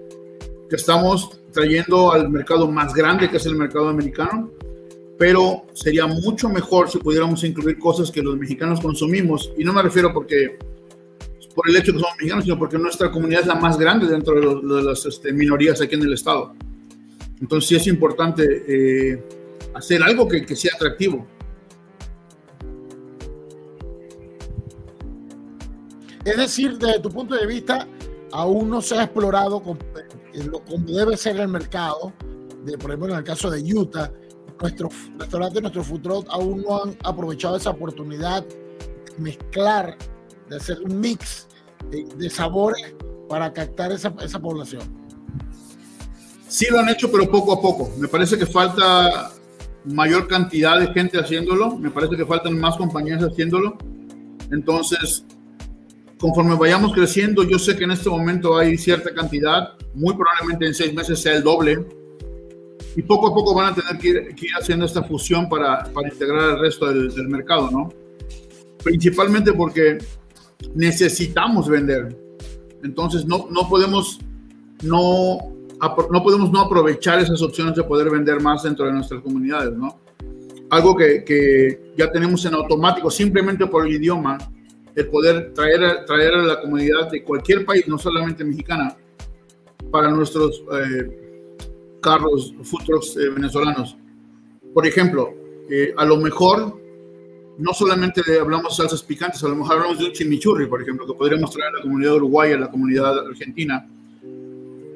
que 0.69 0.77
estamos 0.77 1.41
trayendo 1.53 2.13
al 2.13 2.31
mercado 2.31 2.71
más 2.71 2.95
grande 2.95 3.29
que 3.29 3.37
es 3.37 3.47
el 3.47 3.57
mercado 3.57 3.89
americano, 3.89 4.51
pero 5.19 5.67
sería 5.75 6.07
mucho 6.07 6.49
mejor 6.49 6.89
si 6.89 6.99
pudiéramos 6.99 7.43
incluir 7.45 7.79
cosas 7.79 8.11
que 8.11 8.23
los 8.23 8.37
mexicanos 8.37 8.81
consumimos, 8.81 9.53
y 9.59 9.65
no 9.65 9.73
me 9.73 9.83
refiero 9.83 10.13
porque 10.13 10.59
por 11.55 11.69
el 11.69 11.77
hecho 11.77 11.93
de 11.93 11.99
que 11.99 12.01
somos 12.01 12.17
mexicanos, 12.17 12.45
sino 12.45 12.59
porque 12.59 12.79
nuestra 12.79 13.11
comunidad 13.11 13.43
es 13.43 13.47
la 13.47 13.55
más 13.57 13.79
grande 13.79 14.07
dentro 14.07 14.35
de, 14.35 14.43
los, 14.43 14.63
de 14.63 14.83
las 14.83 15.07
este, 15.07 15.33
minorías 15.33 15.81
aquí 15.81 15.95
en 15.95 16.03
el 16.03 16.13
estado. 16.13 16.55
Entonces 17.41 17.69
sí 17.69 17.77
es 17.77 17.87
importante 17.87 18.65
eh, 18.69 19.25
hacer 19.75 20.03
algo 20.03 20.29
que, 20.29 20.45
que 20.45 20.55
sea 20.55 20.73
atractivo. 20.75 21.27
Es 26.25 26.37
decir, 26.37 26.77
desde 26.79 27.01
tu 27.01 27.09
punto 27.09 27.35
de 27.35 27.47
vista, 27.47 27.89
aún 28.33 28.69
no 28.69 28.83
se 28.83 28.95
ha 28.97 29.05
explorado 29.05 29.63
como 29.63 29.79
debe 30.87 31.17
ser 31.17 31.41
el 31.41 31.49
mercado. 31.49 32.13
De, 32.65 32.77
por 32.77 32.91
ejemplo, 32.91 33.13
en 33.13 33.19
el 33.19 33.25
caso 33.25 33.51
de 33.51 33.63
Utah, 33.75 34.13
nuestros 34.61 34.93
restaurantes, 35.19 35.63
nuestros 35.63 35.87
food 35.87 36.03
trucks 36.03 36.29
aún 36.31 36.63
no 36.63 36.83
han 36.83 36.97
aprovechado 37.05 37.57
esa 37.57 37.71
oportunidad 37.71 38.45
de 38.45 39.15
mezclar, 39.19 39.97
de 40.51 40.57
hacer 40.57 40.81
un 40.83 41.01
mix 41.01 41.47
de, 41.91 42.29
sabores 42.29 42.95
para 43.29 43.53
captar 43.53 43.93
esa, 43.93 44.13
esa 44.23 44.41
población. 44.41 44.83
Sí 46.49 46.67
lo 46.71 46.81
han 46.81 46.89
hecho, 46.89 47.11
pero 47.11 47.31
poco 47.31 47.53
a 47.53 47.61
poco. 47.61 47.93
Me 47.97 48.09
parece 48.09 48.37
que 48.37 48.45
falta 48.45 49.31
mayor 49.85 50.27
cantidad 50.27 50.79
de 50.79 50.89
gente 50.89 51.19
haciéndolo, 51.19 51.79
me 51.79 51.91
parece 51.91 52.17
que 52.17 52.27
faltan 52.27 52.59
más 52.59 52.77
compañías 52.77 53.23
haciéndolo. 53.23 53.79
Entonces, 54.51 55.25
conforme 56.19 56.57
vayamos 56.57 56.93
creciendo, 56.93 57.45
yo 57.45 57.59
sé 57.59 57.77
que 57.77 57.85
en 57.85 57.93
este 57.93 58.11
momento 58.11 58.59
hay 58.59 58.77
cierta 58.77 59.15
cantidad, 59.15 59.75
muy 59.95 60.15
probablemente 60.15 60.67
en 60.67 60.75
seis 60.75 60.93
meses 60.93 61.21
sea 61.21 61.37
el 61.37 61.45
doble, 61.45 61.87
y 62.97 63.03
poco 63.03 63.29
a 63.29 63.35
poco 63.35 63.55
van 63.55 63.73
a 63.73 63.75
tener 63.75 63.99
que 63.99 64.09
ir, 64.47 64.51
haciendo 64.59 64.85
esta 64.85 65.05
fusión 65.05 65.49
para, 65.49 65.85
para 65.93 66.09
integrar 66.09 66.51
el 66.51 66.61
resto 66.61 66.87
del, 66.87 67.15
del, 67.15 67.29
mercado, 67.29 67.71
¿no? 67.71 67.89
Principalmente 68.83 69.53
porque 69.53 69.99
necesitamos 70.75 71.69
vender. 71.69 72.17
Entonces, 72.83 73.27
no, 73.27 73.47
no 73.51 73.69
podemos 73.69 74.19
no 74.83 75.39
no 76.11 76.23
podemos 76.23 76.51
no 76.51 76.61
aprovechar 76.61 77.21
esas 77.21 77.41
opciones 77.41 77.75
de 77.75 77.83
poder 77.85 78.11
vender 78.11 78.41
más 78.41 78.63
dentro 78.63 78.85
de 78.87 78.93
nuestras 78.93 79.23
comunidades, 79.23 79.73
¿no? 79.73 79.99
Algo 80.69 80.95
que, 80.95 81.25
que 81.25 81.95
ya 81.97 82.13
tenemos 82.13 82.45
en 82.45 82.55
automático 82.55 83.11
simplemente 83.11 83.67
por 83.67 83.87
el 83.87 83.95
idioma, 83.95 84.39
el 84.95 85.09
poder 85.09 85.53
traer, 85.55 86.05
traer 86.05 86.35
a 86.35 86.43
la 86.43 86.61
comunidad 86.61 87.11
de 87.11 87.25
cualquier 87.25 87.65
país, 87.65 87.89
no 87.89 87.99
solamente 87.99 88.45
mexicana, 88.45 88.97
para 89.91 90.11
nuestros 90.11 90.63
eh, 90.73 91.57
carros, 92.01 92.55
futuros 92.63 93.17
eh, 93.17 93.31
venezolanos. 93.31 93.97
Por 94.75 94.87
ejemplo, 94.87 95.35
eh, 95.71 95.95
a 95.97 96.05
lo 96.05 96.19
mejor 96.19 96.81
no 97.61 97.75
solamente 97.75 98.23
hablamos 98.41 98.77
de 98.77 98.83
salsas 98.83 99.03
picantes, 99.03 99.45
a 99.45 99.49
lo 99.49 99.57
mejor 99.57 99.77
hablamos 99.77 99.99
de 99.99 100.07
un 100.07 100.13
chimichurri, 100.13 100.67
por 100.67 100.81
ejemplo, 100.81 101.07
que 101.07 101.13
podríamos 101.13 101.51
traer 101.51 101.73
a 101.75 101.77
la 101.77 101.83
comunidad 101.83 102.15
uruguaya, 102.15 102.57
a 102.57 102.61
la 102.61 102.71
comunidad 102.71 103.27
argentina, 103.27 103.87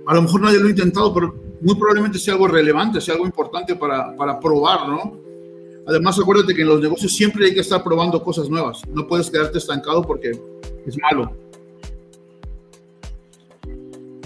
a 0.07 0.15
lo 0.15 0.23
mejor 0.23 0.41
nadie 0.41 0.59
lo 0.59 0.67
ha 0.67 0.71
intentado, 0.71 1.13
pero 1.13 1.35
muy 1.61 1.75
probablemente 1.75 2.19
sea 2.19 2.35
algo 2.35 2.49
relevante, 2.49 3.01
sea 3.01 3.15
algo 3.15 3.27
importante 3.27 3.77
para, 3.77 4.17
para 4.17 4.41
probar, 4.41 4.89
¿no? 4.89 5.19
Además, 5.87 6.19
acuérdate 6.19 6.55
que 6.55 6.63
en 6.63 6.69
los 6.69 6.81
negocios 6.81 7.13
siempre 7.13 7.47
hay 7.47 7.55
que 7.55 7.61
estar 7.61 7.83
probando 7.85 8.23
cosas 8.23 8.49
nuevas. 8.49 8.81
No 8.89 9.07
puedes 9.07 9.31
quedarte 9.31 9.59
estancado 9.59 10.03
porque 10.03 10.33
es 10.87 10.99
malo. 10.99 11.31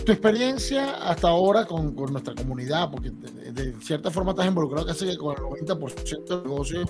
Tu 0.04 0.12
experiencia 0.12 0.94
hasta 1.08 1.28
ahora 1.28 1.66
con, 1.66 1.94
con 1.94 2.12
nuestra 2.12 2.34
comunidad, 2.34 2.90
porque 2.90 3.10
de, 3.10 3.74
cierta 3.80 4.10
forma 4.12 4.30
estás 4.30 4.46
involucrado 4.46 4.86
casi 4.86 5.16
con 5.16 5.36
el 5.36 5.42
90% 5.42 6.26
de 6.26 6.48
negocios 6.48 6.88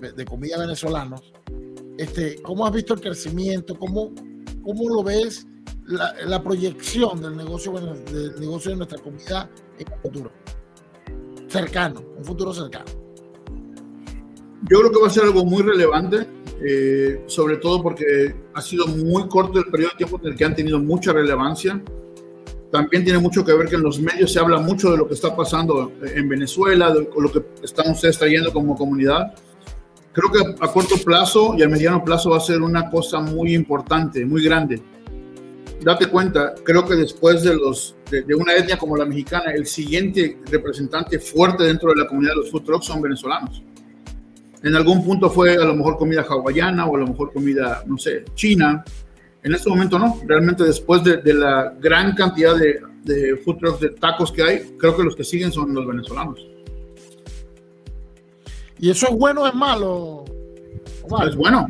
de, 0.00 0.24
comida 0.24 0.58
venezolanos. 0.58 1.32
Este, 1.96 2.40
¿Cómo 2.42 2.66
has 2.66 2.72
visto 2.72 2.94
el 2.94 3.00
crecimiento? 3.00 3.78
¿Cómo, 3.78 4.14
cómo 4.62 4.88
lo 4.88 5.02
ves 5.02 5.46
la, 5.88 6.42
proyección 6.42 7.20
del 7.20 7.36
negocio, 7.36 7.72
del 7.72 8.38
negocio 8.38 8.70
de 8.72 8.76
nuestra 8.76 8.98
comunidad 8.98 9.48
en 9.78 9.86
el 9.92 10.00
futuro. 10.00 10.32
Cercano, 11.48 12.02
un 12.18 12.24
futuro 12.24 12.52
cercano. 12.52 12.84
Yo 14.70 14.80
creo 14.80 14.90
que 14.90 15.00
va 15.00 15.06
a 15.06 15.10
ser 15.10 15.24
algo 15.24 15.44
muy 15.44 15.62
relevante, 15.62 16.26
eh, 16.60 17.22
sobre 17.26 17.56
todo 17.56 17.82
porque 17.82 18.34
ha 18.52 18.60
sido 18.60 18.86
muy 18.86 19.28
corto 19.28 19.58
el 19.60 19.66
periodo 19.66 19.92
de 19.92 19.96
tiempo 19.96 20.20
en 20.22 20.32
el 20.32 20.36
que 20.36 20.44
han 20.44 20.54
tenido 20.54 20.78
mucha 20.78 21.12
relevancia. 21.12 21.82
También 22.70 23.02
tiene 23.02 23.18
mucho 23.18 23.44
que 23.44 23.54
ver 23.54 23.68
que 23.68 23.76
en 23.76 23.82
los 23.82 23.98
medios 23.98 24.30
se 24.30 24.40
habla 24.40 24.58
mucho 24.58 24.90
de 24.90 24.98
lo 24.98 25.08
que 25.08 25.14
está 25.14 25.34
pasando 25.34 25.92
en 26.02 26.28
Venezuela, 26.28 26.92
de 26.92 27.08
lo 27.16 27.32
que 27.32 27.42
están 27.62 27.90
ustedes 27.92 28.18
trayendo 28.18 28.52
como 28.52 28.76
comunidad. 28.76 29.34
Creo 30.18 30.56
que 30.56 30.64
a 30.64 30.72
corto 30.72 30.96
plazo 31.04 31.54
y 31.56 31.62
a 31.62 31.68
mediano 31.68 32.02
plazo 32.02 32.30
va 32.30 32.38
a 32.38 32.40
ser 32.40 32.60
una 32.60 32.90
cosa 32.90 33.20
muy 33.20 33.54
importante, 33.54 34.24
muy 34.26 34.42
grande 34.42 34.82
date 35.82 36.06
cuenta, 36.06 36.54
creo 36.64 36.86
que 36.86 36.94
después 36.96 37.42
de, 37.42 37.54
los, 37.54 37.96
de, 38.10 38.34
una 38.34 38.54
etnia 38.54 38.78
como 38.78 38.96
la 38.96 39.04
mexicana, 39.04 39.52
el 39.52 39.66
siguiente 39.66 40.38
representante 40.50 41.18
fuerte 41.18 41.64
dentro 41.64 41.90
de 41.90 41.96
la 42.02 42.06
comunidad 42.06 42.32
de 42.32 42.36
los 42.38 42.50
food 42.50 42.64
trucks 42.64 42.86
son 42.86 43.00
venezolanos. 43.00 43.62
En 44.62 44.74
algún 44.74 45.04
punto 45.04 45.30
fue 45.30 45.54
a 45.54 45.64
lo 45.64 45.74
mejor 45.74 45.96
comida 45.96 46.26
hawaiana 46.28 46.86
o 46.86 46.96
a 46.96 47.00
lo 47.00 47.06
mejor 47.06 47.32
comida, 47.32 47.84
no 47.86 47.96
sé, 47.96 48.24
china. 48.34 48.84
En 49.42 49.54
este 49.54 49.70
momento 49.70 49.98
no. 49.98 50.20
Realmente 50.26 50.64
después 50.64 51.04
de, 51.04 51.18
de 51.18 51.34
la 51.34 51.74
gran 51.80 52.16
cantidad 52.16 52.56
de, 52.56 52.80
de 53.04 53.36
food 53.36 53.58
trucks, 53.58 53.80
de 53.80 53.90
tacos 53.90 54.32
que 54.32 54.42
hay, 54.42 54.76
creo 54.76 54.96
que 54.96 55.04
los 55.04 55.14
que 55.14 55.22
siguen 55.22 55.52
son 55.52 55.72
los 55.72 55.86
venezolanos. 55.86 56.47
¿Y 58.78 58.90
eso 58.90 59.08
es 59.08 59.16
bueno 59.16 59.42
o 59.42 59.46
es 59.46 59.54
malo? 59.54 60.24
Es 61.26 61.36
bueno 61.36 61.68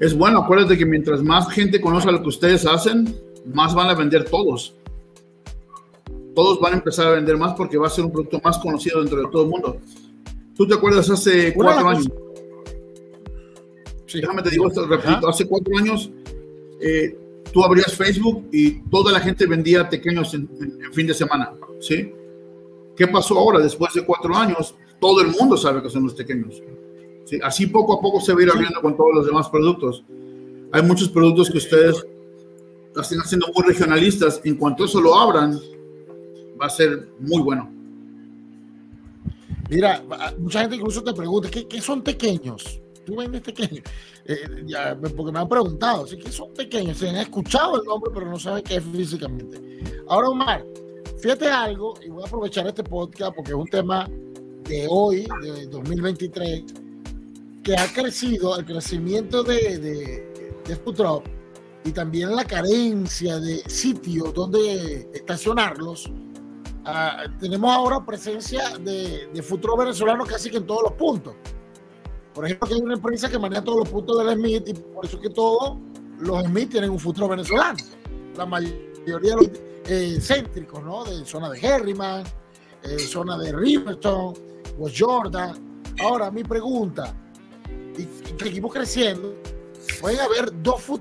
es 0.00 0.16
bueno, 0.16 0.40
acuérdate 0.40 0.78
que 0.78 0.86
mientras 0.86 1.22
más 1.22 1.50
gente 1.50 1.80
conozca 1.80 2.12
lo 2.12 2.22
que 2.22 2.28
ustedes 2.28 2.66
hacen, 2.66 3.14
más 3.52 3.74
van 3.74 3.88
a 3.90 3.94
vender 3.94 4.24
todos. 4.24 4.74
Todos 6.34 6.60
van 6.60 6.74
a 6.74 6.76
empezar 6.76 7.08
a 7.08 7.10
vender 7.12 7.36
más 7.36 7.54
porque 7.54 7.76
va 7.76 7.88
a 7.88 7.90
ser 7.90 8.04
un 8.04 8.12
producto 8.12 8.40
más 8.44 8.58
conocido 8.58 9.00
dentro 9.00 9.20
de 9.20 9.28
todo 9.28 9.42
el 9.42 9.48
mundo. 9.48 9.78
¿Tú 10.56 10.66
te 10.66 10.74
acuerdas 10.74 11.10
hace 11.10 11.52
cuatro 11.52 11.88
años? 11.88 12.08
Sí. 14.06 14.20
Déjame 14.20 14.42
te 14.42 14.50
digo 14.50 14.68
esto, 14.68 14.86
repito, 14.86 15.28
hace 15.28 15.46
cuatro 15.46 15.76
años 15.76 16.10
eh, 16.80 17.16
tú 17.52 17.62
abrías 17.64 17.92
Facebook 17.94 18.46
y 18.52 18.80
toda 18.88 19.12
la 19.12 19.20
gente 19.20 19.46
vendía 19.46 19.88
pequeños 19.88 20.32
en, 20.34 20.48
fin 20.92 21.06
de 21.06 21.14
semana, 21.14 21.52
¿sí? 21.80 22.12
¿Qué 22.96 23.06
pasó 23.08 23.36
ahora? 23.36 23.58
Después 23.58 23.92
de 23.94 24.04
cuatro 24.04 24.34
años, 24.34 24.74
todo 25.00 25.20
el 25.20 25.28
mundo 25.28 25.56
sabe 25.56 25.82
que 25.82 25.90
son 25.90 26.04
los 26.04 26.14
pequeños. 26.14 26.62
Así 27.42 27.66
poco 27.66 27.94
a 27.94 28.00
poco 28.00 28.20
se 28.20 28.32
va 28.32 28.40
a 28.40 28.42
ir 28.42 28.50
abriendo 28.50 28.80
con 28.80 28.96
todos 28.96 29.14
los 29.14 29.26
demás 29.26 29.48
productos. 29.48 30.02
Hay 30.72 30.82
muchos 30.82 31.08
productos 31.08 31.50
que 31.50 31.58
ustedes 31.58 32.04
están 32.96 33.20
haciendo 33.20 33.48
muy 33.54 33.64
regionalistas. 33.66 34.40
En 34.44 34.56
cuanto 34.56 34.84
eso 34.84 35.00
lo 35.00 35.14
abran, 35.18 35.58
va 36.60 36.66
a 36.66 36.70
ser 36.70 37.08
muy 37.20 37.42
bueno. 37.42 37.70
Mira, 39.70 40.02
mucha 40.38 40.60
gente 40.60 40.76
incluso 40.76 41.02
te 41.02 41.12
pregunta, 41.12 41.50
¿qué, 41.50 41.80
son 41.80 42.02
pequeños? 42.02 42.80
Tú 43.04 43.16
vendes 43.16 43.42
pequeños. 43.42 43.82
Eh, 44.24 44.36
porque 45.16 45.32
me 45.32 45.38
han 45.38 45.48
preguntado, 45.48 46.06
¿qué 46.06 46.32
son 46.32 46.52
pequeños? 46.54 46.98
Se 46.98 47.08
han 47.08 47.16
escuchado 47.16 47.80
el 47.80 47.86
nombre, 47.86 48.10
pero 48.12 48.26
no 48.26 48.38
saben 48.38 48.62
qué 48.62 48.76
es 48.76 48.84
físicamente. 48.84 49.58
Ahora, 50.08 50.28
Omar, 50.28 50.64
fíjate 51.18 51.48
algo, 51.48 51.94
y 52.04 52.08
voy 52.08 52.22
a 52.22 52.26
aprovechar 52.26 52.66
este 52.66 52.82
podcast 52.82 53.34
porque 53.34 53.50
es 53.50 53.56
un 53.56 53.68
tema 53.68 54.08
de 54.68 54.86
hoy, 54.88 55.26
de 55.42 55.66
2023 55.66 56.64
que 57.68 57.76
ha 57.76 57.92
crecido, 57.92 58.58
el 58.58 58.64
crecimiento 58.64 59.42
de, 59.42 59.78
de, 59.78 60.62
de 60.64 61.28
y 61.84 61.92
también 61.92 62.34
la 62.34 62.44
carencia 62.44 63.38
de 63.38 63.58
sitios 63.68 64.32
donde 64.32 65.08
estacionarlos, 65.12 66.10
ah, 66.86 67.24
tenemos 67.38 67.70
ahora 67.70 68.04
presencia 68.06 68.78
de, 68.78 69.28
de 69.34 69.44
venezolanos 69.78 70.28
casi 70.28 70.50
que 70.50 70.56
en 70.56 70.66
todos 70.66 70.82
los 70.84 70.92
puntos. 70.92 71.34
Por 72.32 72.46
ejemplo, 72.46 72.68
hay 72.74 72.80
una 72.80 72.94
empresa 72.94 73.28
que 73.28 73.38
maneja 73.38 73.62
todos 73.62 73.80
los 73.80 73.88
puntos 73.90 74.18
del 74.18 74.34
Smith 74.38 74.68
y 74.68 74.72
por 74.72 75.04
eso 75.04 75.20
que 75.20 75.28
todos 75.28 75.76
los 76.20 76.44
Smith 76.44 76.70
tienen 76.70 76.88
un 76.88 76.98
futuro 76.98 77.28
venezolano. 77.28 77.78
La 78.36 78.46
mayoría 78.46 78.76
de 79.06 79.36
los 79.36 79.50
eh, 79.86 80.18
céntricos, 80.22 80.82
¿no? 80.82 81.04
De 81.04 81.22
zona 81.26 81.50
de 81.50 81.58
Herriman, 81.60 82.24
eh, 82.82 82.98
zona 82.98 83.36
de 83.36 83.52
Riverton, 83.52 84.34
West 84.78 84.96
Jordan. 84.98 85.84
Ahora, 86.00 86.30
mi 86.30 86.44
pregunta, 86.44 87.14
y 87.98 88.06
seguimos 88.38 88.72
creciendo, 88.72 89.34
pueden 90.00 90.20
haber 90.20 90.62
dos 90.62 90.80
food 90.80 91.00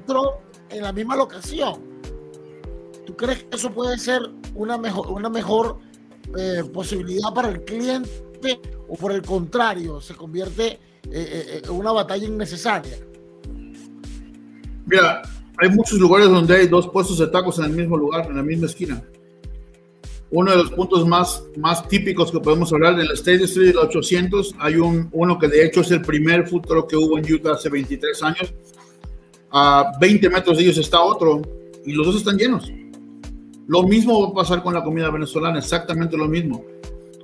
en 0.70 0.82
la 0.82 0.92
misma 0.92 1.16
locación. 1.16 1.76
¿Tú 3.06 3.16
crees 3.16 3.44
que 3.44 3.56
eso 3.56 3.72
puede 3.72 3.98
ser 3.98 4.22
una 4.56 4.78
mejor, 4.78 5.12
una 5.12 5.30
mejor 5.30 5.78
eh, 6.38 6.64
posibilidad 6.74 7.32
para 7.34 7.50
el 7.50 7.64
cliente 7.64 8.60
o 8.90 8.96
por 8.96 9.12
el 9.12 9.22
contrario, 9.22 10.02
se 10.02 10.16
convierte 10.16 10.68
eh, 10.68 10.80
eh, 11.12 11.62
en 11.64 11.72
una 11.72 11.92
batalla 11.92 12.26
innecesaria? 12.26 12.98
Mira, 14.86 15.22
hay 15.58 15.70
muchos 15.70 16.00
lugares 16.00 16.28
donde 16.30 16.56
hay 16.56 16.68
dos 16.68 16.88
puestos 16.90 17.20
de 17.20 17.28
tacos 17.28 17.60
en 17.60 17.66
el 17.66 17.72
mismo 17.72 17.96
lugar, 17.96 18.26
en 18.26 18.36
la 18.36 18.44
misma 18.44 18.66
esquina 18.66 19.04
uno 20.30 20.52
de 20.52 20.58
los 20.58 20.72
puntos 20.72 21.08
más, 21.08 21.44
más 21.58 21.88
típicos 21.88 22.32
que 22.32 22.40
podemos 22.40 22.72
hablar 22.74 22.94
en 22.94 23.02
el 23.02 23.12
State 23.12 23.46
Street 23.46 23.68
del 23.68 23.78
800, 23.78 24.56
hay 24.60 24.76
un, 24.76 25.10
uno 25.14 25.40
que 25.40 25.48
de 25.48 25.66
hecho 25.66 25.82
es 25.82 25.92
el 25.92 26.02
primer 26.02 26.48
futuro 26.48 26.86
que 26.86 26.98
hubo 26.98 27.18
en 27.18 27.32
Utah 27.32 27.54
hace 27.54 27.70
23 27.70 28.24
años. 28.24 28.54
A 29.52 29.94
20 30.00 30.30
metros 30.30 30.58
de 30.58 30.64
ellos 30.64 30.78
está 30.78 31.02
otro 31.02 31.42
y 31.86 31.94
los 31.94 32.06
dos 32.06 32.18
están 32.18 32.38
llenos. 32.38 32.70
Lo 33.68 33.84
mismo 33.84 34.22
va 34.22 34.30
a 34.30 34.34
pasar 34.34 34.64
con 34.64 34.74
la 34.74 34.84
comida 34.84 35.10
venezolana, 35.10 35.60
exactamente 35.60 36.18
lo 36.18 36.28
mismo. 36.28 36.66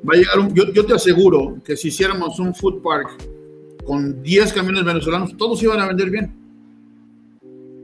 Va 0.07 0.13
a 0.13 0.17
llegar 0.17 0.39
un, 0.39 0.53
yo, 0.53 0.71
yo 0.71 0.85
te 0.85 0.93
aseguro 0.93 1.57
que 1.63 1.75
si 1.75 1.89
hiciéramos 1.89 2.39
un 2.39 2.55
food 2.55 2.81
park 2.81 3.09
con 3.83 4.23
10 4.23 4.53
camiones 4.53 4.85
venezolanos, 4.85 5.35
todos 5.35 5.61
iban 5.63 5.81
a 5.81 5.87
vender 5.87 6.09
bien. 6.09 6.33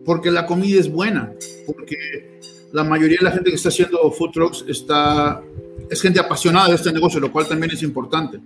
Porque 0.06 0.32
la 0.32 0.46
comida 0.46 0.80
es 0.80 0.90
buena, 0.90 1.34
porque 1.68 2.40
la 2.72 2.84
mayoría 2.84 3.18
de 3.20 3.26
la 3.26 3.32
gente 3.32 3.50
que 3.50 3.56
está 3.56 3.70
haciendo 3.70 4.12
food 4.12 4.32
trucks 4.32 4.66
está, 4.68 5.42
es 5.90 6.02
gente 6.02 6.20
apasionada 6.20 6.70
de 6.70 6.76
este 6.76 6.92
negocio, 6.92 7.20
lo 7.20 7.32
cual 7.32 7.48
también 7.48 7.72
es 7.72 7.82
importante. 7.84 8.40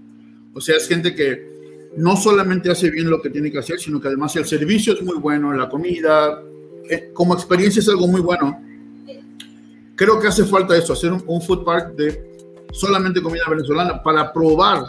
O 0.53 0.61
sea, 0.61 0.77
es 0.77 0.87
gente 0.87 1.13
que 1.13 1.91
no 1.97 2.15
solamente 2.15 2.71
hace 2.71 2.89
bien 2.89 3.09
lo 3.09 3.21
que 3.21 3.29
tiene 3.29 3.51
que 3.51 3.59
hacer, 3.59 3.79
sino 3.79 3.99
que 3.99 4.07
además 4.07 4.35
el 4.35 4.45
servicio 4.45 4.93
es 4.93 5.01
muy 5.01 5.17
bueno, 5.17 5.53
la 5.53 5.69
comida, 5.69 6.41
eh, 6.89 7.11
como 7.13 7.33
experiencia 7.33 7.79
es 7.79 7.89
algo 7.89 8.07
muy 8.07 8.21
bueno. 8.21 8.59
Creo 9.95 10.19
que 10.19 10.27
hace 10.27 10.43
falta 10.45 10.75
eso, 10.75 10.93
hacer 10.93 11.11
un, 11.11 11.41
food 11.41 11.63
park 11.63 11.95
de 11.95 12.31
solamente 12.71 13.21
comida 13.21 13.43
venezolana 13.49 14.01
para 14.01 14.33
probar 14.33 14.83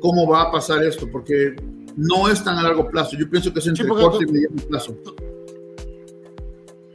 cómo 0.00 0.26
va 0.28 0.42
a 0.42 0.50
pasar 0.50 0.82
esto, 0.82 1.08
porque 1.10 1.54
no 1.96 2.28
es 2.28 2.42
tan 2.42 2.58
a 2.58 2.62
largo 2.62 2.88
plazo. 2.88 3.16
Yo 3.16 3.30
pienso 3.30 3.52
que 3.52 3.60
es 3.60 3.66
entre 3.66 3.86
corto 3.86 4.22
y 4.22 4.26
mediano 4.26 4.56
plazo. 4.68 4.96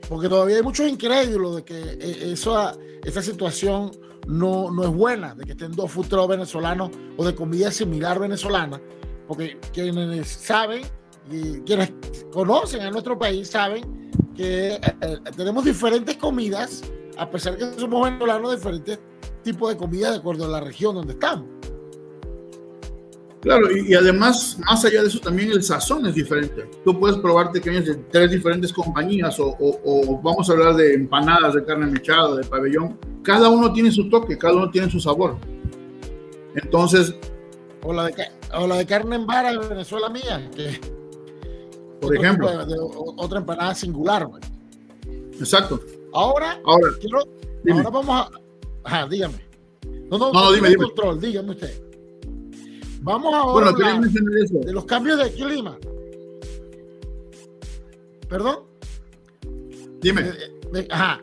Porque 0.09 0.29
todavía 0.29 0.57
hay 0.57 0.63
muchos 0.63 0.87
incrédulos 0.87 1.57
de 1.57 1.63
que 1.63 1.79
eh, 1.79 2.31
eso, 2.31 2.71
esa 3.03 3.21
situación 3.21 3.91
no, 4.27 4.71
no 4.71 4.83
es 4.83 4.89
buena, 4.89 5.35
de 5.35 5.45
que 5.45 5.51
estén 5.51 5.71
dos 5.71 5.91
food 5.91 6.27
venezolanos 6.27 6.91
o 7.17 7.25
de 7.25 7.35
comida 7.35 7.71
similar 7.71 8.19
venezolana, 8.19 8.81
porque 9.27 9.57
quienes 9.73 10.27
saben 10.27 10.83
y 11.29 11.59
quienes 11.61 11.93
conocen 12.31 12.81
a 12.81 12.91
nuestro 12.91 13.17
país 13.17 13.49
saben 13.49 14.11
que 14.35 14.75
eh, 14.75 14.81
eh, 15.01 15.17
tenemos 15.35 15.65
diferentes 15.65 16.15
comidas, 16.17 16.83
a 17.17 17.29
pesar 17.29 17.57
que 17.57 17.65
somos 17.77 18.03
venezolanos, 18.05 18.55
diferentes 18.55 18.99
tipos 19.43 19.69
de 19.69 19.77
comida 19.77 20.11
de 20.11 20.17
acuerdo 20.17 20.45
a 20.45 20.49
la 20.49 20.59
región 20.59 20.95
donde 20.95 21.13
estamos. 21.13 21.45
Claro, 23.41 23.67
y, 23.71 23.93
además, 23.93 24.57
más 24.65 24.83
allá 24.83 25.01
de 25.01 25.07
eso, 25.07 25.19
también 25.19 25.51
el 25.51 25.61
sazón 25.61 26.05
es 26.07 26.15
diferente. 26.15 26.67
Tú 26.83 26.99
puedes 26.99 27.17
probar 27.17 27.51
pequeños 27.51 27.85
de 27.85 27.95
tres 27.95 28.31
diferentes 28.31 28.73
compañías 28.73 29.39
o, 29.39 29.55
o, 29.59 30.19
vamos 30.21 30.49
a 30.49 30.53
hablar 30.53 30.75
de 30.75 30.95
empanadas 30.95 31.53
de 31.53 31.63
carne 31.63 31.85
mechada, 31.85 32.35
de 32.35 32.43
pabellón. 32.43 32.97
Cada 33.23 33.49
uno 33.49 33.71
tiene 33.71 33.91
su 33.91 34.09
toque, 34.09 34.37
cada 34.37 34.55
uno 34.55 34.71
tiene 34.71 34.89
su 34.89 34.99
sabor. 34.99 35.37
Entonces... 36.55 37.15
O 37.83 37.93
la 37.93 38.05
de, 38.05 38.15
o 38.55 38.65
la 38.65 38.77
de 38.77 38.85
carne 38.85 39.15
en 39.15 39.27
vara 39.27 39.51
de 39.51 39.67
Venezuela 39.67 40.09
mía, 40.09 40.49
que... 40.55 40.79
Por 42.01 42.15
ejemplo. 42.15 42.49
otra 43.17 43.39
empanada 43.39 43.75
singular. 43.75 44.27
Exacto. 45.39 45.79
Ahora, 46.13 46.59
ahora, 46.65 46.87
ahora 47.71 47.89
vamos 47.89 48.09
a... 48.09 48.29
Ajá, 48.83 49.07
dígame. 49.07 49.45
No, 50.09 50.17
no, 50.17 50.31
no, 50.31 50.51
dime, 50.51 50.69
dime. 50.69 50.85
Control, 50.85 51.19
dígame 51.19 51.51
usted. 51.51 51.86
Vamos 53.01 53.33
ahora 53.33 53.71
bueno, 53.71 53.87
a 53.87 53.95
hablar 53.95 54.11
de 54.11 54.73
los 54.73 54.85
cambios 54.85 55.17
de 55.19 55.31
clima. 55.31 55.77
¿Perdón? 58.27 58.59
Dime. 60.01 60.21
Eh, 60.21 60.59
eh, 60.75 60.87
ajá. 60.89 61.19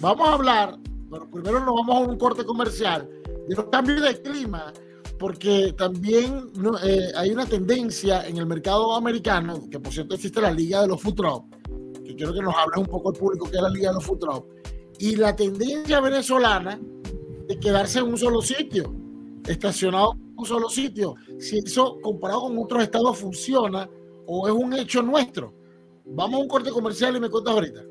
Vamos 0.00 0.28
a 0.28 0.32
hablar, 0.32 0.78
bueno, 1.08 1.30
primero 1.30 1.60
nos 1.60 1.74
vamos 1.74 1.96
a 1.96 2.10
un 2.10 2.18
corte 2.18 2.44
comercial 2.44 3.08
de 3.48 3.54
los 3.54 3.66
cambios 3.66 4.02
de 4.02 4.20
clima, 4.20 4.72
porque 5.18 5.74
también 5.76 6.50
eh, 6.82 7.12
hay 7.14 7.30
una 7.30 7.46
tendencia 7.46 8.26
en 8.26 8.38
el 8.38 8.46
mercado 8.46 8.94
americano, 8.94 9.68
que 9.70 9.78
por 9.78 9.92
cierto 9.92 10.14
existe 10.14 10.40
la 10.40 10.50
Liga 10.50 10.82
de 10.82 10.88
los 10.88 11.00
Food 11.00 11.44
que 12.04 12.16
quiero 12.16 12.32
que 12.32 12.40
nos 12.40 12.54
hable 12.56 12.80
un 12.80 12.86
poco 12.86 13.12
el 13.12 13.18
público 13.18 13.48
que 13.50 13.56
es 13.56 13.62
la 13.62 13.68
Liga 13.68 13.90
de 13.90 13.94
los 13.94 14.04
Food 14.04 14.24
y 14.98 15.16
la 15.16 15.36
tendencia 15.36 16.00
venezolana 16.00 16.80
de 17.46 17.58
quedarse 17.58 17.98
en 18.00 18.06
un 18.06 18.18
solo 18.18 18.42
sitio, 18.42 18.94
estacionado 19.46 20.16
un 20.40 20.46
solo 20.46 20.68
sitio, 20.68 21.14
si 21.38 21.58
eso 21.58 21.98
comparado 22.02 22.42
con 22.42 22.58
otros 22.58 22.82
estados 22.82 23.18
funciona 23.18 23.88
o 24.26 24.48
es 24.48 24.54
un 24.54 24.72
hecho 24.74 25.02
nuestro. 25.02 25.54
Vamos 26.06 26.40
a 26.40 26.42
un 26.42 26.48
corte 26.48 26.70
comercial 26.70 27.16
y 27.16 27.20
me 27.20 27.28
cuentas 27.28 27.54
ahorita. 27.54 27.89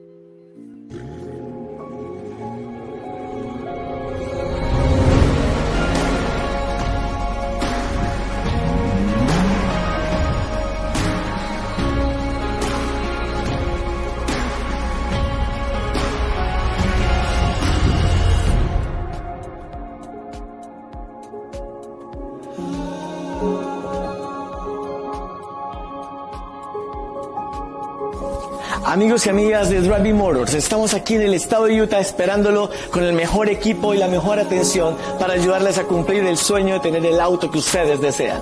Amigos 28.99 29.25
y 29.25 29.29
amigas 29.29 29.69
de 29.69 29.79
Driving 29.79 30.17
Motors, 30.17 30.53
estamos 30.55 30.93
aquí 30.93 31.15
en 31.15 31.21
el 31.21 31.33
estado 31.33 31.67
de 31.67 31.81
Utah 31.81 32.01
esperándolo 32.01 32.69
con 32.91 33.01
el 33.01 33.13
mejor 33.13 33.47
equipo 33.47 33.93
y 33.93 33.97
la 33.97 34.09
mejor 34.09 34.39
atención 34.39 34.97
para 35.17 35.35
ayudarles 35.35 35.77
a 35.77 35.85
cumplir 35.85 36.25
el 36.25 36.35
sueño 36.35 36.73
de 36.73 36.79
tener 36.81 37.05
el 37.05 37.21
auto 37.21 37.49
que 37.49 37.59
ustedes 37.59 38.01
desean. 38.01 38.41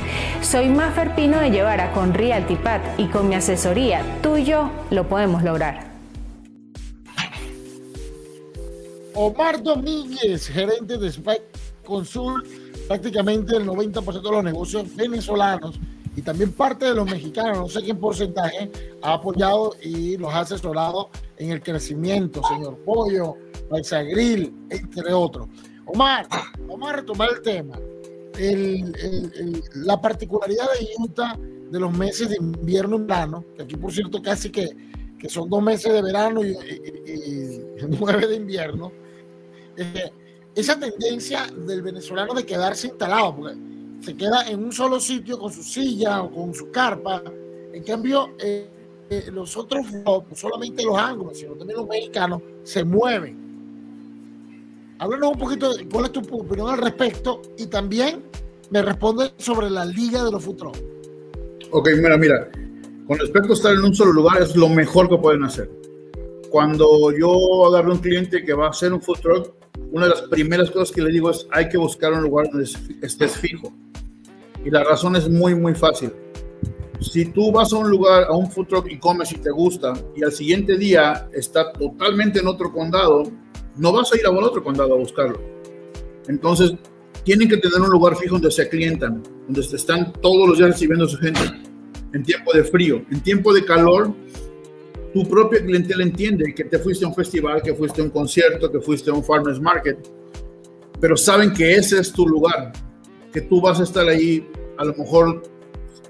Soy 0.41 0.69
Maffer 0.69 1.15
Pino 1.15 1.39
de 1.39 1.51
Llevara 1.51 1.93
con 1.93 2.13
Realtipat 2.13 2.99
y 2.99 3.05
con 3.05 3.29
mi 3.29 3.35
asesoría, 3.35 4.03
tú 4.21 4.37
y 4.37 4.43
yo 4.43 4.71
lo 4.89 5.07
podemos 5.07 5.43
lograr. 5.43 5.91
Omar 9.13 9.61
Domínguez, 9.61 10.47
gerente 10.47 10.97
de 10.97 11.07
Spike 11.09 11.43
Consult, 11.85 12.45
prácticamente 12.87 13.55
el 13.55 13.67
90% 13.67 14.21
de 14.21 14.31
los 14.31 14.43
negocios 14.43 14.95
venezolanos 14.95 15.79
y 16.15 16.21
también 16.21 16.51
parte 16.51 16.85
de 16.85 16.95
los 16.95 17.09
mexicanos, 17.09 17.57
no 17.57 17.67
sé 17.69 17.83
qué 17.83 17.95
porcentaje, 17.95 18.71
ha 19.01 19.13
apoyado 19.13 19.75
y 19.81 20.17
los 20.17 20.33
ha 20.33 20.41
asesorado 20.41 21.09
en 21.37 21.51
el 21.51 21.61
crecimiento, 21.61 22.41
señor 22.43 22.77
Pollo, 22.83 23.35
Paisa 23.69 24.01
Grill, 24.03 24.53
entre 24.69 25.13
otros. 25.13 25.47
Omar, 25.85 26.27
vamos 26.67 26.89
a 26.89 26.93
retomar 26.97 27.29
el 27.35 27.41
tema 27.41 27.77
la 29.75 30.01
particularidad 30.01 30.65
de 30.79 30.87
Utah 30.97 31.37
de 31.37 31.79
los 31.79 31.97
meses 31.97 32.29
de 32.29 32.37
invierno 32.37 32.97
y 32.97 33.01
verano, 33.01 33.45
que 33.55 33.63
aquí 33.63 33.75
por 33.75 33.91
cierto 33.91 34.21
casi 34.21 34.49
que, 34.49 34.69
que 35.17 35.29
son 35.29 35.49
dos 35.49 35.61
meses 35.61 35.93
de 35.93 36.01
verano 36.01 36.43
y, 36.43 36.53
nueve 37.99 38.27
de 38.27 38.35
invierno, 38.35 38.91
esa 40.55 40.79
tendencia 40.79 41.47
del 41.47 41.81
venezolano 41.81 42.33
de 42.33 42.45
quedarse 42.45 42.87
instalado, 42.87 43.35
porque 43.35 43.57
se 44.01 44.15
queda 44.15 44.47
en 44.49 44.63
un 44.63 44.71
solo 44.71 44.99
sitio 44.99 45.37
con 45.39 45.51
su 45.51 45.63
silla 45.63 46.21
o 46.21 46.31
con 46.31 46.53
su 46.53 46.71
carpa, 46.71 47.23
en 47.73 47.83
cambio 47.83 48.35
eh, 48.39 48.67
eh, 49.09 49.29
los 49.31 49.55
otros, 49.55 49.91
no 49.91 50.25
solamente 50.33 50.83
los 50.83 50.97
ángulos, 50.97 51.37
sino 51.37 51.53
también 51.55 51.79
los 51.79 51.87
mexicanos, 51.87 52.41
se 52.63 52.83
mueven 52.83 53.50
Háblanos 55.01 55.31
un 55.31 55.39
poquito 55.39 55.73
de 55.73 55.89
cuál 55.89 56.05
es 56.05 56.11
tu 56.11 56.19
opinión 56.19 56.69
al 56.69 56.77
respecto 56.77 57.41
y 57.57 57.65
también 57.65 58.21
me 58.69 58.83
responde 58.83 59.31
sobre 59.37 59.67
la 59.67 59.83
liga 59.83 60.23
de 60.23 60.31
los 60.31 60.43
food 60.45 60.61
Ok, 61.71 61.89
mira, 61.97 62.17
mira. 62.17 62.51
Con 63.07 63.17
respecto 63.17 63.49
a 63.49 63.55
estar 63.55 63.73
en 63.73 63.79
un 63.79 63.95
solo 63.95 64.13
lugar, 64.13 64.39
es 64.43 64.55
lo 64.55 64.69
mejor 64.69 65.09
que 65.09 65.17
pueden 65.17 65.43
hacer. 65.43 65.71
Cuando 66.51 67.11
yo 67.17 67.65
agarro 67.65 67.93
un 67.93 67.97
cliente 67.97 68.45
que 68.45 68.53
va 68.53 68.67
a 68.67 68.69
hacer 68.69 68.93
un 68.93 69.01
food 69.01 69.17
truck, 69.21 69.53
una 69.91 70.05
de 70.05 70.11
las 70.11 70.21
primeras 70.21 70.69
cosas 70.69 70.91
que 70.91 71.01
le 71.01 71.09
digo 71.09 71.31
es 71.31 71.47
hay 71.49 71.67
que 71.67 71.79
buscar 71.79 72.13
un 72.13 72.21
lugar 72.21 72.51
donde 72.51 72.69
estés 73.01 73.37
fijo. 73.37 73.73
Y 74.63 74.69
la 74.69 74.83
razón 74.83 75.15
es 75.15 75.27
muy, 75.27 75.55
muy 75.55 75.73
fácil. 75.73 76.13
Si 76.99 77.25
tú 77.25 77.51
vas 77.51 77.73
a 77.73 77.77
un 77.77 77.89
lugar, 77.89 78.25
a 78.25 78.33
un 78.33 78.51
food 78.51 78.67
truck 78.67 78.91
y 78.91 78.99
comes 78.99 79.31
y 79.31 79.37
te 79.37 79.49
gusta, 79.49 79.93
y 80.15 80.23
al 80.23 80.31
siguiente 80.31 80.77
día 80.77 81.27
está 81.33 81.73
totalmente 81.73 82.39
en 82.39 82.45
otro 82.45 82.71
condado, 82.71 83.23
no 83.77 83.91
vas 83.91 84.11
a 84.13 84.17
ir 84.17 84.25
a 84.25 84.31
otro 84.31 84.63
condado 84.63 84.93
a 84.93 84.97
buscarlo. 84.97 85.39
Entonces, 86.27 86.73
tienen 87.23 87.47
que 87.49 87.57
tener 87.57 87.79
un 87.79 87.89
lugar 87.89 88.15
fijo 88.15 88.35
donde 88.35 88.51
se 88.51 88.67
clientan, 88.67 89.21
donde 89.45 89.63
se 89.63 89.75
están 89.75 90.11
todos 90.13 90.47
los 90.47 90.57
días 90.57 90.71
recibiendo 90.71 91.07
su 91.07 91.17
gente. 91.17 91.41
En 92.13 92.23
tiempo 92.23 92.51
de 92.53 92.63
frío, 92.63 93.01
en 93.09 93.21
tiempo 93.21 93.53
de 93.53 93.63
calor, 93.63 94.13
tu 95.13 95.27
propia 95.27 95.63
clientela 95.63 96.03
entiende 96.03 96.53
que 96.53 96.65
te 96.65 96.79
fuiste 96.79 97.05
a 97.05 97.07
un 97.07 97.15
festival, 97.15 97.61
que 97.61 97.73
fuiste 97.73 98.01
a 98.01 98.03
un 98.03 98.09
concierto, 98.09 98.71
que 98.71 98.79
fuiste 98.79 99.09
a 99.09 99.13
un 99.13 99.23
farmers 99.23 99.59
market, 99.59 99.97
pero 100.99 101.15
saben 101.17 101.53
que 101.53 101.73
ese 101.73 101.99
es 101.99 102.11
tu 102.11 102.27
lugar, 102.27 102.71
que 103.31 103.41
tú 103.41 103.61
vas 103.61 103.79
a 103.79 103.83
estar 103.83 104.07
ahí 104.07 104.47
a 104.77 104.85
lo 104.85 104.93
mejor 104.93 105.43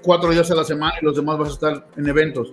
cuatro 0.02 0.30
días 0.30 0.50
a 0.50 0.54
la 0.54 0.64
semana 0.64 0.94
y 1.00 1.04
los 1.04 1.16
demás 1.16 1.38
vas 1.38 1.50
a 1.50 1.52
estar 1.52 1.88
en 1.96 2.08
eventos. 2.08 2.52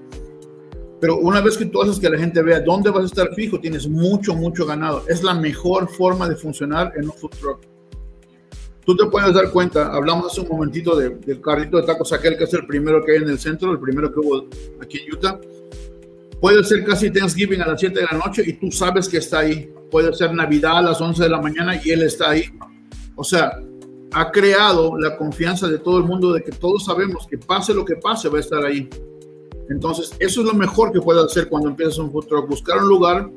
Pero 1.01 1.17
una 1.17 1.41
vez 1.41 1.57
que 1.57 1.65
tú 1.65 1.81
haces 1.81 1.99
que 1.99 2.09
la 2.09 2.17
gente 2.17 2.41
vea 2.41 2.59
dónde 2.59 2.89
vas 2.89 3.03
a 3.03 3.05
estar 3.05 3.33
fijo, 3.33 3.59
tienes 3.59 3.87
mucho, 3.87 4.35
mucho 4.35 4.65
ganado. 4.65 5.03
Es 5.07 5.23
la 5.23 5.33
mejor 5.33 5.89
forma 5.89 6.27
de 6.27 6.35
funcionar 6.35 6.93
en 6.95 7.05
un 7.05 7.13
food 7.13 7.31
truck. 7.39 7.61
tú 8.85 8.95
te 8.95 9.05
puedes 9.05 9.33
dar 9.33 9.51
cuenta, 9.51 9.93
hablamos 9.93 10.31
hace 10.31 10.41
un 10.41 10.49
momentito 10.49 10.95
del 10.95 11.41
carrito 11.41 11.77
de 11.77 11.83
tacos, 11.83 12.11
aquel 12.11 12.37
que 12.37 12.43
es 12.45 12.53
el 12.53 12.65
primero 12.65 13.03
que 13.05 13.13
hay 13.13 13.17
en 13.19 13.29
el 13.29 13.39
centro, 13.39 13.71
el 13.71 13.79
primero 13.79 14.11
que 14.11 14.19
hubo 14.19 14.47
aquí 14.81 14.99
en 14.99 15.13
Utah. 15.13 15.39
Puede 16.41 16.63
ser 16.63 16.85
casi 16.85 17.11
Thanksgiving 17.11 17.61
a 17.61 17.67
las 17.67 17.79
7 17.79 17.99
de 17.99 18.05
la 18.11 18.17
noche 18.17 18.43
y 18.45 18.53
tú 18.53 18.71
sabes 18.71 19.09
que 19.09 19.17
está 19.17 19.39
ahí. 19.39 19.71
Puede 19.91 20.13
ser 20.13 20.33
Navidad 20.33 20.77
a 20.77 20.81
las 20.81 21.01
11 21.01 21.23
de 21.23 21.29
la 21.29 21.41
mañana 21.41 21.79
y 21.83 21.91
él 21.91 22.03
está 22.03 22.31
ahí. 22.31 22.45
O 23.15 23.23
sea, 23.23 23.59
ha 24.13 24.31
creado 24.31 24.97
la 24.97 25.17
confianza 25.17 25.67
de 25.67 25.79
todo 25.79 25.97
el 25.97 26.05
mundo 26.05 26.33
de 26.33 26.41
que 26.41 26.51
todos 26.51 26.85
sabemos 26.85 27.27
que 27.27 27.37
pase 27.37 27.73
lo 27.73 27.83
que 27.83 27.95
pase 27.97 28.29
va 28.29 28.37
a 28.37 28.41
estar 28.41 28.63
ahí. 28.63 28.89
Entonces, 29.69 30.11
eso 30.19 30.41
es 30.41 30.47
lo 30.47 30.53
mejor 30.53 30.91
que 30.91 30.99
puedes 30.99 31.23
hacer 31.23 31.47
cuando 31.47 31.69
empiezas 31.69 31.99
un 31.99 32.11
food 32.11 32.25
truck, 32.25 32.49
buscar 32.49 32.79
un 32.79 32.89
lugar, 32.89 33.29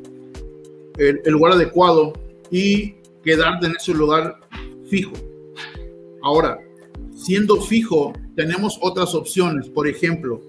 el, 0.97 1.21
lugar 1.27 1.53
adecuado 1.53 2.15
y 2.51 2.95
quedarte 3.23 3.67
en 3.67 3.77
ese 3.77 3.93
lugar 3.93 4.41
fijo. 4.89 5.13
Ahora, 6.23 6.59
siendo 7.15 7.61
fijo, 7.61 8.15
tenemos 8.35 8.79
otras 8.81 9.15
opciones. 9.15 9.69
Por 9.69 9.87
ejemplo, 9.87 10.41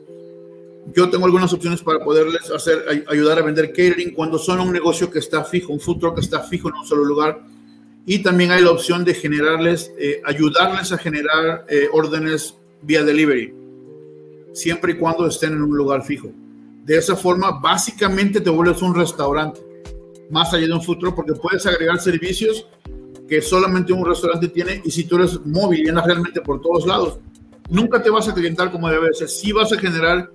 yo 0.94 1.10
tengo 1.10 1.26
algunas 1.26 1.52
opciones 1.52 1.82
para 1.82 2.04
poderles 2.04 2.50
hacer, 2.50 3.06
ayudar 3.08 3.40
a 3.40 3.42
vender 3.42 3.70
catering 3.70 4.14
cuando 4.14 4.38
son 4.38 4.62
un 4.62 4.72
negocio 4.72 5.12
que 5.12 5.20
está 5.20 5.44
fijo, 5.44 5.74
un 5.74 5.82
food 5.82 6.00
truck 6.00 6.16
que 6.16 6.22
está 6.22 6.42
fijo 6.42 6.70
en 6.70 6.76
un 6.76 6.86
solo 6.86 7.04
lugar. 7.04 7.42
Y 8.06 8.22
también 8.24 8.52
hay 8.52 8.64
la 8.64 8.72
opción 8.72 9.04
de 9.04 9.14
generarles, 9.14 9.92
eh, 9.98 10.22
ayudarles 10.26 10.92
a 10.94 10.98
generar 10.98 11.66
eh, 11.70 11.88
órdenes 11.92 12.56
vía 12.82 13.04
delivery, 13.04 13.54
siempre 14.54 14.94
y 14.94 14.98
cuando 14.98 15.28
estén 15.28 15.54
en 15.54 15.62
un 15.62 15.76
lugar 15.76 16.04
fijo. 16.04 16.32
De 16.86 16.98
esa 16.98 17.16
forma, 17.16 17.60
básicamente 17.62 18.42
te 18.42 18.50
vuelves 18.50 18.82
un 18.82 18.94
restaurante, 18.94 19.62
más 20.30 20.54
allá 20.54 20.68
de 20.68 20.74
un 20.74 20.82
truck, 20.82 21.16
porque 21.16 21.34
puedes 21.34 21.66
agregar 21.66 22.00
servicios 22.00 22.68
que 23.28 23.42
solamente 23.42 23.94
un 23.94 24.06
restaurante 24.06 24.50
tiene 24.50 24.82
y 24.84 24.92
si 24.92 25.06
tú 25.06 25.16
eres 25.16 25.40
móvil 25.46 25.88
y 25.88 25.92
realmente 25.92 26.42
por 26.42 26.62
todos 26.62 26.86
lados, 26.86 27.20
nunca 27.70 28.02
te 28.02 28.10
vas 28.10 28.28
a 28.28 28.34
clientar 28.34 28.72
como 28.72 28.90
debe 28.90 29.14
ser. 29.14 29.30
Sí 29.30 29.52
vas 29.52 29.72
a 29.72 29.80
generar 29.80 30.30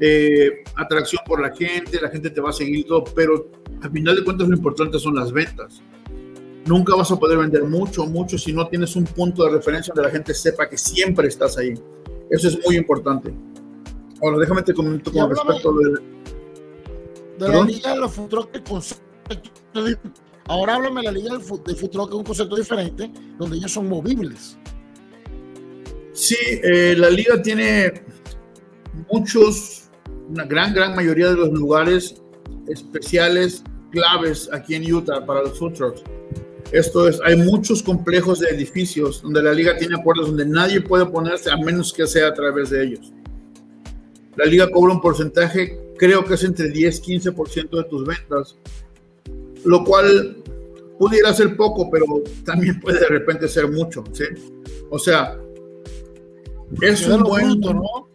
eh, 0.00 0.62
atracción 0.76 1.22
por 1.26 1.40
la 1.40 1.54
gente, 1.54 2.00
la 2.00 2.10
gente 2.10 2.30
te 2.30 2.40
va 2.40 2.50
a 2.50 2.52
seguir 2.52 2.86
todo, 2.86 3.04
pero 3.04 3.50
al 3.80 3.90
final 3.90 4.16
de 4.16 4.24
cuentas 4.24 4.48
lo 4.48 4.56
importante 4.56 4.98
son 4.98 5.14
las 5.14 5.32
ventas. 5.32 5.82
Nunca 6.66 6.94
vas 6.94 7.10
a 7.10 7.18
poder 7.18 7.38
vender 7.38 7.64
mucho, 7.64 8.06
mucho 8.06 8.38
si 8.38 8.52
no 8.52 8.66
tienes 8.68 8.96
un 8.96 9.04
punto 9.04 9.44
de 9.44 9.50
referencia 9.50 9.92
donde 9.94 10.08
la 10.08 10.14
gente 10.14 10.32
sepa 10.34 10.68
que 10.68 10.78
siempre 10.78 11.28
estás 11.28 11.58
ahí. 11.58 11.74
Eso 12.34 12.48
es 12.48 12.58
muy 12.66 12.76
importante. 12.76 13.32
Ahora, 14.20 14.38
déjame 14.38 14.62
te 14.62 14.74
comento 14.74 15.12
con 15.12 15.30
respecto 15.30 15.72
de... 15.72 16.14
De 17.38 17.48
la 17.48 17.64
liga 17.64 17.94
de 17.94 18.00
los 18.00 18.12
futuros 18.12 18.48
Ahora 20.46 20.74
háblame 20.76 21.00
de 21.00 21.06
la 21.06 21.12
liga 21.12 21.38
de 21.38 21.40
futuro, 21.74 22.06
que 22.06 22.12
es 22.12 22.18
un 22.18 22.24
concepto 22.24 22.56
diferente, 22.56 23.10
donde 23.38 23.56
ellos 23.56 23.72
son 23.72 23.88
movibles. 23.88 24.58
Sí, 26.12 26.36
eh, 26.62 26.94
la 26.96 27.10
liga 27.10 27.40
tiene 27.40 28.04
muchos, 29.10 29.90
una 30.28 30.44
gran, 30.44 30.74
gran 30.74 30.94
mayoría 30.94 31.30
de 31.30 31.36
los 31.36 31.50
lugares 31.50 32.22
especiales, 32.68 33.64
claves 33.90 34.48
aquí 34.52 34.74
en 34.74 34.92
Utah 34.92 35.24
para 35.24 35.42
los 35.42 35.58
food 35.58 35.72
trucks. 35.72 36.02
Esto 36.72 37.08
es, 37.08 37.20
hay 37.24 37.36
muchos 37.36 37.82
complejos 37.82 38.40
de 38.40 38.48
edificios 38.48 39.22
donde 39.22 39.42
la 39.42 39.52
liga 39.52 39.76
tiene 39.76 39.94
acuerdos 39.94 40.28
donde 40.28 40.46
nadie 40.46 40.80
puede 40.80 41.06
ponerse 41.06 41.50
a 41.50 41.56
menos 41.56 41.92
que 41.92 42.06
sea 42.06 42.28
a 42.28 42.34
través 42.34 42.70
de 42.70 42.84
ellos. 42.84 43.12
La 44.36 44.44
liga 44.44 44.68
cobra 44.70 44.94
un 44.94 45.00
porcentaje, 45.00 45.78
creo 45.96 46.24
que 46.24 46.34
es 46.34 46.44
entre 46.44 46.70
10 46.70 47.08
y 47.08 47.18
15% 47.18 47.70
de 47.70 47.84
tus 47.84 48.04
ventas 48.04 48.56
lo 49.64 49.84
cual 49.84 50.36
pudiera 50.98 51.32
ser 51.34 51.56
poco, 51.56 51.90
pero 51.90 52.06
también 52.44 52.78
puede 52.80 53.00
de 53.00 53.08
repente 53.08 53.48
ser 53.48 53.70
mucho, 53.70 54.04
¿sí? 54.12 54.24
O 54.90 54.98
sea, 54.98 55.38
es, 56.80 57.06
un 57.08 57.22
buen... 57.22 57.60
Bruto, 57.60 57.74
¿no? 57.74 58.08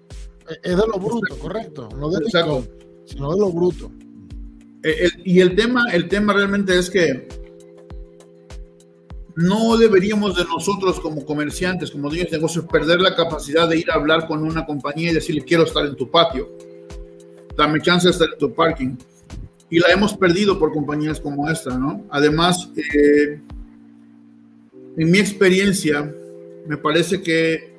Es 0.64 0.78
de 0.78 0.84
lo 0.88 1.00
bruto, 1.00 1.38
correcto, 1.38 1.90
no 1.98 2.10
de 2.10 2.24
Exacto. 2.26 2.66
sino 3.06 3.34
de 3.34 3.40
lo 3.40 3.52
bruto. 3.52 3.92
Eh, 4.84 5.10
y 5.26 5.42
el 5.42 5.56
tema, 5.56 5.86
el 5.92 6.08
tema 6.08 6.34
realmente 6.34 6.78
es 6.78 6.90
que 6.90 7.28
no 9.40 9.78
deberíamos 9.78 10.36
de 10.36 10.44
nosotros 10.44 11.00
como 11.00 11.26
comerciantes, 11.26 11.92
como 11.92 12.10
dueños 12.10 12.30
de 12.30 12.38
negocios, 12.38 12.66
perder 12.66 13.00
la 13.00 13.16
capacidad 13.16 13.70
de 13.70 13.78
ir 13.78 13.90
a 13.90 13.94
hablar 13.94 14.28
con 14.28 14.44
una 14.44 14.66
compañía 14.66 15.12
y 15.12 15.14
decirle 15.14 15.46
quiero 15.46 15.64
estar 15.64 15.86
en 15.86 15.96
tu 15.96 16.12
patio, 16.12 16.50
dame 17.56 17.82
chance 17.82 18.06
de 18.06 18.12
estar 18.12 18.28
en 18.30 18.38
tu 18.38 18.54
parking 18.54 18.98
y 19.70 19.80
la 19.80 19.88
hemos 19.94 20.14
perdido 20.14 20.60
por 20.60 20.74
compañías 20.74 21.22
como 21.22 21.50
esta, 21.50 21.78
¿no? 21.78 22.04
Además, 22.10 22.70
eh, 22.76 23.40
en 24.98 25.10
mi 25.10 25.20
experiencia, 25.20 26.14
me 26.68 26.76
parece 26.76 27.22
que 27.22 27.78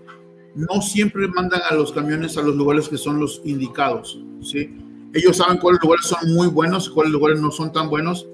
no 0.54 0.80
siempre 0.80 1.28
mandan 1.28 1.60
a 1.68 1.74
los 1.74 1.92
camiones 1.92 2.38
a 2.38 2.42
los 2.42 2.56
lugares 2.56 2.88
que 2.88 2.96
son 2.96 3.20
los 3.20 3.42
indicados, 3.44 4.18
¿sí? 4.40 4.78
Ellos 5.12 5.36
saben 5.36 5.58
cuáles 5.58 5.82
lugares 5.82 6.06
son 6.06 6.32
muy 6.32 6.46
buenos, 6.46 6.88
cuáles 6.88 7.12
lugares 7.12 7.38
no 7.38 7.50
son 7.50 7.70
tan 7.70 7.90
buenos, 7.90 8.26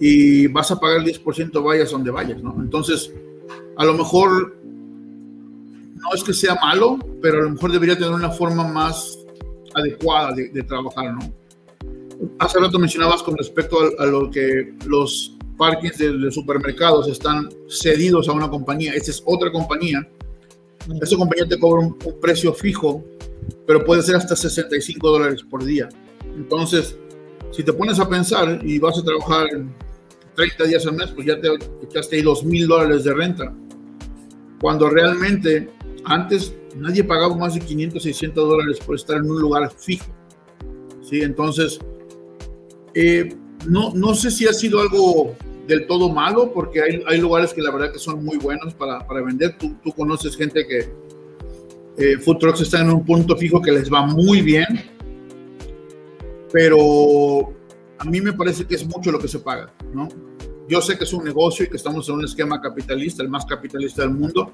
y 0.00 0.46
vas 0.46 0.70
a 0.70 0.80
pagar 0.80 0.98
el 0.98 1.04
10% 1.04 1.62
vayas 1.62 1.90
donde 1.90 2.10
vayas, 2.10 2.42
¿no? 2.42 2.56
Entonces, 2.58 3.12
a 3.76 3.84
lo 3.84 3.94
mejor 3.94 4.56
no 4.64 6.08
es 6.14 6.24
que 6.24 6.32
sea 6.32 6.56
malo, 6.56 6.98
pero 7.20 7.38
a 7.38 7.42
lo 7.42 7.50
mejor 7.50 7.70
debería 7.70 7.96
tener 7.96 8.12
una 8.12 8.30
forma 8.30 8.66
más 8.66 9.18
adecuada 9.74 10.32
de, 10.32 10.48
de 10.48 10.62
trabajar, 10.62 11.14
¿no? 11.14 11.40
hace 12.38 12.58
rato 12.58 12.78
mencionabas 12.78 13.22
con 13.22 13.36
respecto 13.36 13.78
a, 13.98 14.06
lo 14.06 14.30
que 14.30 14.74
los 14.86 15.36
parkings 15.56 15.98
de, 15.98 16.30
supermercados 16.30 17.08
están 17.08 17.48
cedidos 17.68 18.28
a 18.28 18.32
una 18.32 18.48
compañía. 18.48 18.92
Esta 18.92 19.10
es 19.10 19.22
otra 19.24 19.50
compañía. 19.50 20.06
Esa 21.00 21.16
compañía 21.16 21.46
te 21.46 21.58
cobra 21.58 21.86
un, 21.86 21.98
precio 22.20 22.52
fijo, 22.52 23.04
pero 23.66 23.84
puede 23.84 24.02
ser 24.02 24.16
hasta 24.16 24.34
65 24.34 25.08
dólares 25.08 25.42
por 25.48 25.64
día. 25.64 25.88
Entonces, 26.36 26.96
si 27.50 27.62
te 27.62 27.72
pones 27.72 27.98
a 27.98 28.08
pensar 28.08 28.60
y 28.64 28.78
vas 28.78 28.98
a 28.98 29.02
trabajar 29.02 29.46
30 30.34 30.64
días 30.64 30.86
al 30.86 30.94
mes, 30.94 31.10
pues 31.14 31.26
ya 31.26 31.40
te 31.40 31.48
echaste 31.82 32.16
ahí 32.16 32.22
2 32.22 32.44
mil 32.44 32.66
dólares 32.66 33.04
de 33.04 33.14
renta. 33.14 33.54
Cuando 34.60 34.88
realmente 34.88 35.70
antes 36.04 36.54
nadie 36.76 37.04
pagaba 37.04 37.36
más 37.36 37.54
de 37.54 37.60
500, 37.60 38.02
600 38.02 38.48
dólares 38.48 38.78
por 38.84 38.96
estar 38.96 39.16
en 39.18 39.30
un 39.30 39.40
lugar 39.40 39.70
fijo. 39.76 40.06
¿Sí? 41.02 41.22
Entonces, 41.22 41.80
eh, 42.94 43.34
no, 43.66 43.92
no 43.94 44.14
sé 44.14 44.30
si 44.30 44.46
ha 44.46 44.52
sido 44.52 44.80
algo 44.80 45.34
del 45.66 45.86
todo 45.86 46.08
malo, 46.08 46.52
porque 46.52 46.82
hay, 46.82 47.02
hay 47.06 47.20
lugares 47.20 47.52
que 47.52 47.62
la 47.62 47.70
verdad 47.70 47.92
que 47.92 47.98
son 47.98 48.24
muy 48.24 48.38
buenos 48.38 48.74
para, 48.74 49.06
para 49.06 49.22
vender. 49.22 49.56
Tú, 49.58 49.76
tú, 49.82 49.92
conoces 49.92 50.36
gente 50.36 50.66
que 50.66 50.88
eh, 51.98 52.18
food 52.18 52.38
trucks 52.38 52.60
están 52.60 52.86
en 52.86 52.92
un 52.94 53.04
punto 53.04 53.36
fijo 53.36 53.60
que 53.60 53.72
les 53.72 53.92
va 53.92 54.06
muy 54.06 54.42
bien, 54.42 54.66
pero 56.52 57.52
a 58.00 58.04
mí 58.04 58.20
me 58.20 58.32
parece 58.32 58.66
que 58.66 58.74
es 58.74 58.84
mucho 58.84 59.12
lo 59.12 59.20
que 59.20 59.28
se 59.28 59.38
paga, 59.38 59.72
¿no? 59.94 60.08
Yo 60.68 60.82
sé 60.82 60.98
que 60.98 61.04
es 61.04 61.12
un 61.12 61.24
negocio 61.24 61.64
y 61.64 61.68
que 61.68 61.76
estamos 61.76 62.08
en 62.08 62.16
un 62.16 62.24
esquema 62.24 62.60
capitalista, 62.60 63.22
el 63.22 63.28
más 63.28 63.46
capitalista 63.46 64.02
del 64.02 64.12
mundo, 64.12 64.52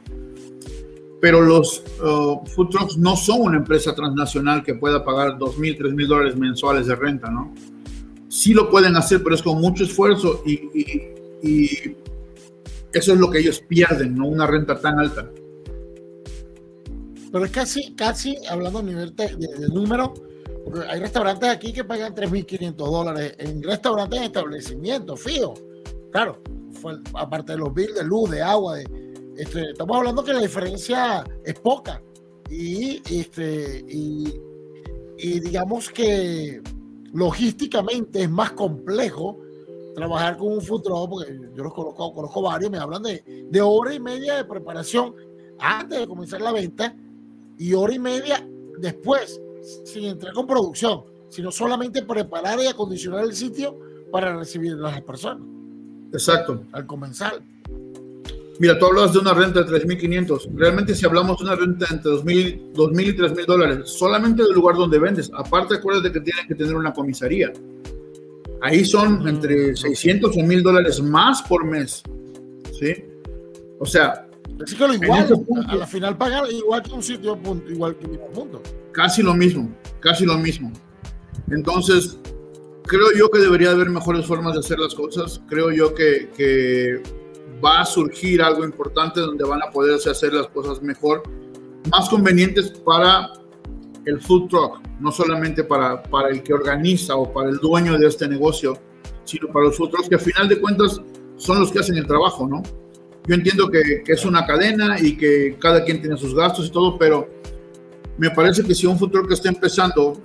pero 1.21 1.41
los 1.41 1.83
uh, 2.03 2.45
food 2.47 2.69
trucks 2.69 2.99
no 2.99 3.17
son 3.17 3.41
una 3.43 3.57
empresa 3.57 3.95
transnacional 3.95 4.63
que 4.63 4.75
pueda 4.75 5.05
pagar 5.05 5.39
2.000, 5.39 5.79
3.000 5.79 6.07
dólares 6.07 6.37
mensuales 6.37 6.87
de 6.87 6.95
renta, 6.95 7.31
¿no? 7.31 7.55
sí 8.37 8.53
lo 8.53 8.71
pueden 8.71 8.97
hacer, 8.97 9.23
pero 9.23 9.35
es 9.35 9.43
con 9.43 9.61
mucho 9.61 9.85
esfuerzo 9.85 10.43
y, 10.45 11.97
eso 12.93 13.13
es 13.13 13.19
lo 13.19 13.31
que 13.31 13.41
ellos 13.41 13.61
pierden, 13.61 14.15
no 14.15 14.27
una 14.27 14.47
renta 14.47 14.81
tan 14.81 14.99
alta. 14.99 15.31
Pero 17.31 17.47
casi, 17.53 17.95
casi, 17.95 18.37
hablando 18.49 18.79
a 18.79 18.83
nivel 18.83 19.15
de, 19.15 19.69
número, 19.69 20.15
porque 20.15 20.26
hay 20.89 21.01
restaurantes 21.01 21.49
aquí 21.49 21.73
que 21.73 21.85
pagan 21.85 22.15
3.500 22.15 22.75
dólares 22.75 23.35
en 23.39 23.63
restaurantes 23.63 24.19
en 24.19 24.25
establecimientos 24.25 25.21
fijos. 25.21 25.63
Claro, 26.11 26.43
aparte 27.15 27.53
de 27.53 27.59
los 27.59 27.73
bills 27.73 27.95
de 27.95 28.05
luz, 28.05 28.31
de 28.31 28.43
agua, 28.43 28.81
este, 28.81 29.71
estamos 29.71 29.97
hablando 29.97 30.25
que 30.25 30.33
la 30.33 30.41
diferencia 30.41 31.25
es 31.45 31.55
poca. 31.55 32.03
Y, 32.51 33.03
este, 33.11 33.85
y 33.89 35.41
digamos 35.41 35.91
que 35.91 36.63
logísticamente 37.13 38.23
es 38.23 38.31
más 38.31 38.53
complejo 38.53 39.39
trabajar 39.95 40.37
con 40.37 40.53
un 40.53 40.61
futuro, 40.61 41.09
porque 41.09 41.41
yo 41.55 41.65
los 41.65 41.73
conozco, 41.73 42.13
conozco 42.13 42.43
varios, 42.43 42.71
me 42.71 42.77
hablan 42.77 43.03
de, 43.03 43.47
de 43.51 43.61
hora 43.63 43.95
y 43.95 43.99
media 43.99 44.37
de 44.37 44.45
preparación 44.45 45.15
antes 45.59 46.01
de 46.01 46.07
comenzar 46.07 46.43
la 46.43 46.53
venta 46.53 46.95
y 47.57 47.73
hora 47.73 47.95
y 47.95 47.99
media 47.99 48.47
después, 48.79 49.41
sin 49.85 50.05
entrar 50.05 50.33
con 50.33 50.47
producción, 50.47 51.03
sino 51.29 51.51
solamente 51.51 52.03
preparar 52.03 52.59
y 52.61 52.67
acondicionar 52.67 53.25
el 53.25 53.35
sitio 53.35 53.79
para 54.11 54.37
recibir 54.37 54.73
a 54.73 54.77
las 54.77 55.03
personas. 55.03 55.47
Exacto. 56.13 56.63
Al 56.73 56.87
comenzar. 56.87 57.43
Mira, 58.59 58.79
tú 58.79 58.87
hablas 58.87 59.13
de 59.13 59.19
una 59.19 59.35
renta 59.35 59.63
de 59.63 59.85
3.500. 59.85 60.49
Realmente 60.55 60.95
si 60.95 61.05
hablamos 61.05 61.39
de 61.39 61.45
una 61.45 61.57
renta 61.57 61.87
entre 61.91 62.13
2.000, 62.13 62.73
2.000 62.73 63.07
y 63.07 63.17
3.000 63.17 63.47
dólares, 63.47 63.91
solamente 63.91 64.43
del 64.43 64.53
lugar 64.53 64.77
donde 64.77 64.99
vendes. 64.99 65.31
Aparte, 65.35 65.75
acuérdate 65.75 66.13
que 66.13 66.21
tienen 66.21 66.47
que 66.47 66.55
tener 66.55 66.75
una 66.75 66.93
comisaría. 66.95 67.53
Ahí 68.63 68.85
son 68.85 69.29
entre 69.29 69.77
600 69.77 70.35
o 70.35 70.41
1.000 70.41 70.63
dólares 70.63 71.03
más 71.03 71.43
por 71.43 71.65
mes. 71.67 72.03
¿Sí? 72.79 72.95
O 73.79 73.85
sea, 73.85 74.26
es 74.65 74.75
que 74.75 74.87
lo 74.87 74.95
igual, 74.95 75.45
a 75.69 75.77
la 75.77 75.87
final 75.87 76.17
pagar 76.17 76.45
igual 76.51 76.83
que 76.83 76.93
un 76.93 77.03
sitio, 77.03 77.39
igual 77.69 77.97
que 77.97 78.07
un 78.07 78.19
punto. 78.33 78.63
Casi 78.93 79.23
lo 79.23 79.35
mismo, 79.35 79.71
casi 80.01 80.25
lo 80.25 80.39
mismo. 80.39 80.73
Entonces, 81.51 82.19
creo 82.85 83.09
yo 83.17 83.31
que 83.31 83.39
debería 83.39 83.71
haber 83.71 83.91
mejores 83.91 84.25
formas 84.27 84.55
de 84.55 84.61
hacer 84.61 84.79
las 84.79 84.95
cosas. 84.95 85.43
Creo 85.49 85.71
yo 85.71 85.95
que, 85.95 86.31
que 86.37 87.03
va 87.65 87.81
a 87.81 87.85
surgir 87.87 88.43
algo 88.43 88.65
importante 88.65 89.21
donde 89.21 89.45
van 89.45 89.63
a 89.63 89.71
poderse 89.71 90.11
hacer 90.11 90.33
las 90.33 90.49
cosas 90.49 90.83
mejor, 90.83 91.23
más 91.91 92.09
convenientes 92.09 92.71
para 92.71 93.33
el 94.05 94.21
food 94.21 94.49
truck, 94.49 94.81
no 95.01 95.11
solamente 95.11 95.65
para, 95.65 96.03
para 96.03 96.29
el 96.29 96.43
que 96.43 96.55
organiza 96.55 97.17
o 97.17 97.33
para 97.33 97.51
el 97.51 97.59
dueño 97.59 97.99
de 97.99 98.07
este 98.07 98.29
negocio, 98.29 98.79
sino 99.25 99.49
para 99.49 99.67
los 99.67 99.77
food 99.77 99.91
trucks 99.91 100.09
que 100.09 100.15
a 100.15 100.19
final 100.19 100.49
de 100.49 100.61
cuentas 100.61 101.01
son 101.37 101.61
los 101.61 101.71
que 101.71 101.81
hacen 101.81 101.97
el 101.97 102.07
trabajo, 102.07 102.47
¿no? 102.47 102.63
Yo 103.27 103.35
entiendo 103.35 103.71
que, 103.71 104.03
es 104.07 104.25
una 104.25 104.47
cadena 104.47 105.01
y 105.01 105.17
que 105.17 105.57
cada 105.59 105.85
quien 105.85 106.01
tiene 106.01 106.17
sus 106.17 106.35
gastos 106.35 106.67
y 106.67 106.71
todo, 106.71 106.97
pero 106.97 107.29
me 108.19 108.31
parece 108.31 108.63
que 108.63 108.75
si 108.75 108.87
un 108.87 108.99
truck 108.99 109.29
que 109.29 109.35
está 109.35 109.49
empezando 109.49 110.23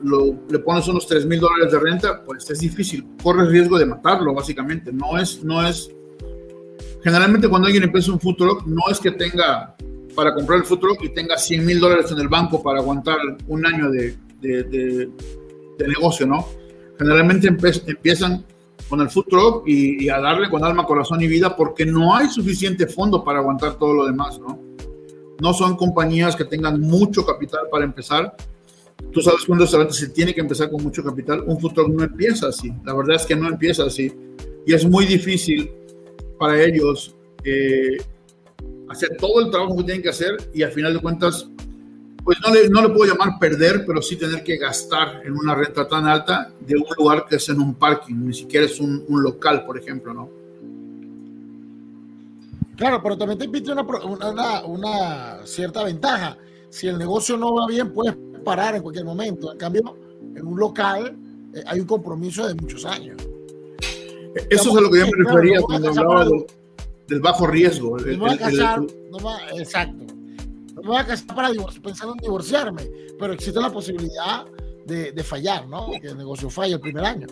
le 0.49 0.59
pones 0.59 0.87
unos 0.87 1.07
3 1.07 1.25
mil 1.25 1.39
dólares 1.39 1.71
de 1.71 1.79
renta, 1.79 2.23
pues 2.23 2.49
es 2.49 2.59
difícil, 2.59 3.05
corres 3.21 3.49
riesgo 3.49 3.77
de 3.77 3.85
matarlo, 3.85 4.33
básicamente. 4.33 4.91
No 4.93 5.17
es, 5.17 5.43
no 5.43 5.65
es, 5.65 5.89
generalmente 7.03 7.49
cuando 7.49 7.67
alguien 7.67 7.83
empieza 7.83 8.11
un 8.11 8.19
truck, 8.19 8.65
no 8.67 8.83
es 8.89 8.99
que 8.99 9.11
tenga 9.11 9.75
para 10.15 10.33
comprar 10.33 10.59
el 10.59 10.65
truck 10.65 11.03
y 11.03 11.09
tenga 11.09 11.37
100 11.37 11.65
mil 11.65 11.79
dólares 11.79 12.11
en 12.11 12.19
el 12.19 12.27
banco 12.27 12.61
para 12.61 12.79
aguantar 12.79 13.17
un 13.47 13.65
año 13.65 13.89
de, 13.89 14.15
de, 14.41 15.09
negocio, 15.87 16.27
¿no? 16.27 16.47
Generalmente 16.99 17.47
empiezan 17.47 18.45
con 18.91 18.99
el 18.99 19.09
food 19.09 19.25
truck 19.29 19.63
y, 19.65 20.09
a 20.09 20.19
darle 20.19 20.49
con 20.49 20.65
alma, 20.65 20.85
corazón 20.85 21.21
y 21.21 21.27
vida 21.27 21.55
porque 21.55 21.85
no 21.85 22.13
hay 22.13 22.27
suficiente 22.27 22.87
fondo 22.87 23.23
para 23.23 23.39
aguantar 23.39 23.79
todo 23.79 23.93
lo 23.93 24.05
demás, 24.05 24.37
¿no? 24.37 24.59
No 25.39 25.53
son 25.53 25.77
compañías 25.77 26.35
que 26.35 26.43
tengan 26.43 26.81
mucho 26.81 27.25
capital 27.25 27.61
para 27.71 27.85
empezar. 27.85 28.35
Tú 29.13 29.21
sabes 29.21 29.45
que 29.45 29.51
un 29.53 29.59
restaurante 29.59 29.93
se 29.93 30.09
tiene 30.09 30.35
que 30.35 30.41
empezar 30.41 30.69
con 30.69 30.83
mucho 30.83 31.05
capital. 31.05 31.41
Un 31.47 31.57
food 31.57 31.71
truck 31.71 31.87
no 31.87 32.03
empieza 32.03 32.49
así. 32.49 32.73
La 32.83 32.93
verdad 32.93 33.15
es 33.15 33.25
que 33.25 33.33
no 33.33 33.47
empieza 33.47 33.85
así. 33.85 34.11
Y 34.67 34.73
es 34.73 34.85
muy 34.85 35.05
difícil 35.05 35.71
para 36.37 36.61
ellos 36.61 37.15
eh, 37.45 37.97
hacer 38.89 39.15
todo 39.21 39.39
el 39.39 39.51
trabajo 39.51 39.77
que 39.77 39.83
tienen 39.85 40.03
que 40.03 40.09
hacer 40.09 40.35
y 40.53 40.63
al 40.63 40.73
final 40.73 40.93
de 40.95 40.99
cuentas, 40.99 41.49
pues 42.23 42.37
no 42.45 42.53
le, 42.53 42.69
no 42.69 42.81
le 42.81 42.89
puedo 42.89 43.11
llamar 43.11 43.39
perder, 43.39 43.83
pero 43.85 44.01
sí 44.01 44.15
tener 44.15 44.43
que 44.43 44.57
gastar 44.57 45.21
en 45.25 45.33
una 45.33 45.55
renta 45.55 45.87
tan 45.87 46.05
alta 46.07 46.51
de 46.59 46.75
un 46.75 46.85
lugar 46.97 47.25
que 47.27 47.37
es 47.37 47.49
en 47.49 47.59
un 47.59 47.75
parking, 47.75 48.15
ni 48.15 48.33
siquiera 48.33 48.65
es 48.65 48.79
un, 48.79 49.03
un 49.07 49.23
local, 49.23 49.65
por 49.65 49.77
ejemplo, 49.77 50.13
¿no? 50.13 50.29
Claro, 52.77 53.01
pero 53.03 53.17
también 53.17 53.37
te 53.37 53.45
invito 53.45 53.71
una, 53.71 53.83
una, 53.83 54.65
una, 54.65 55.45
cierta 55.45 55.83
ventaja. 55.83 56.37
Si 56.69 56.87
el 56.87 56.97
negocio 56.97 57.37
no 57.37 57.53
va 57.53 57.67
bien, 57.67 57.93
puedes 57.93 58.15
parar 58.43 58.75
en 58.75 58.81
cualquier 58.81 59.05
momento. 59.05 59.51
En 59.51 59.57
cambio, 59.57 59.95
en 60.35 60.45
un 60.45 60.59
local 60.59 61.15
eh, 61.53 61.63
hay 61.67 61.79
un 61.79 61.85
compromiso 61.85 62.47
de 62.47 62.55
muchos 62.55 62.85
años. 62.85 63.21
Eso 64.49 64.69
es 64.71 64.77
a 64.77 64.81
lo 64.81 64.89
que 64.89 64.99
yo 64.99 65.05
me 65.05 65.23
refería 65.25 65.61
cuando 65.61 65.89
hablaba 65.89 66.25
de 66.25 66.45
del 67.11 67.19
bajo 67.19 67.45
riesgo. 67.45 67.97
Casar, 68.39 68.81
no 68.81 69.59
exacto. 69.59 70.05
Me 70.81 70.87
voy 70.87 70.97
a 70.97 71.05
casar 71.05 71.35
para 71.35 71.49
pensando 71.83 72.13
en 72.13 72.19
divorciarme, 72.19 72.89
pero 73.19 73.33
existe 73.33 73.59
la 73.59 73.69
posibilidad 73.71 74.45
de, 74.85 75.11
de 75.11 75.23
fallar, 75.23 75.67
¿no? 75.67 75.91
Que 76.01 76.07
el 76.07 76.17
negocio 76.17 76.49
falle 76.49 76.73
el 76.73 76.79
primer 76.79 77.05
año. 77.05 77.27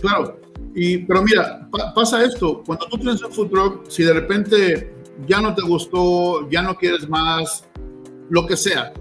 Claro, 0.00 0.38
y, 0.74 0.98
pero 0.98 1.22
mira, 1.22 1.68
pasa 1.94 2.24
esto, 2.24 2.62
cuando 2.64 2.86
tú 2.86 2.98
tienes 2.98 3.22
un 3.22 3.32
food 3.32 3.50
truck, 3.50 3.88
si 3.90 4.04
de 4.04 4.12
repente 4.12 4.94
ya 5.26 5.40
no 5.40 5.54
te 5.54 5.62
gustó, 5.62 6.48
ya 6.48 6.62
no 6.62 6.76
quieres 6.76 7.08
más, 7.08 7.64
lo 8.30 8.46
que 8.46 8.56
sea, 8.56 8.92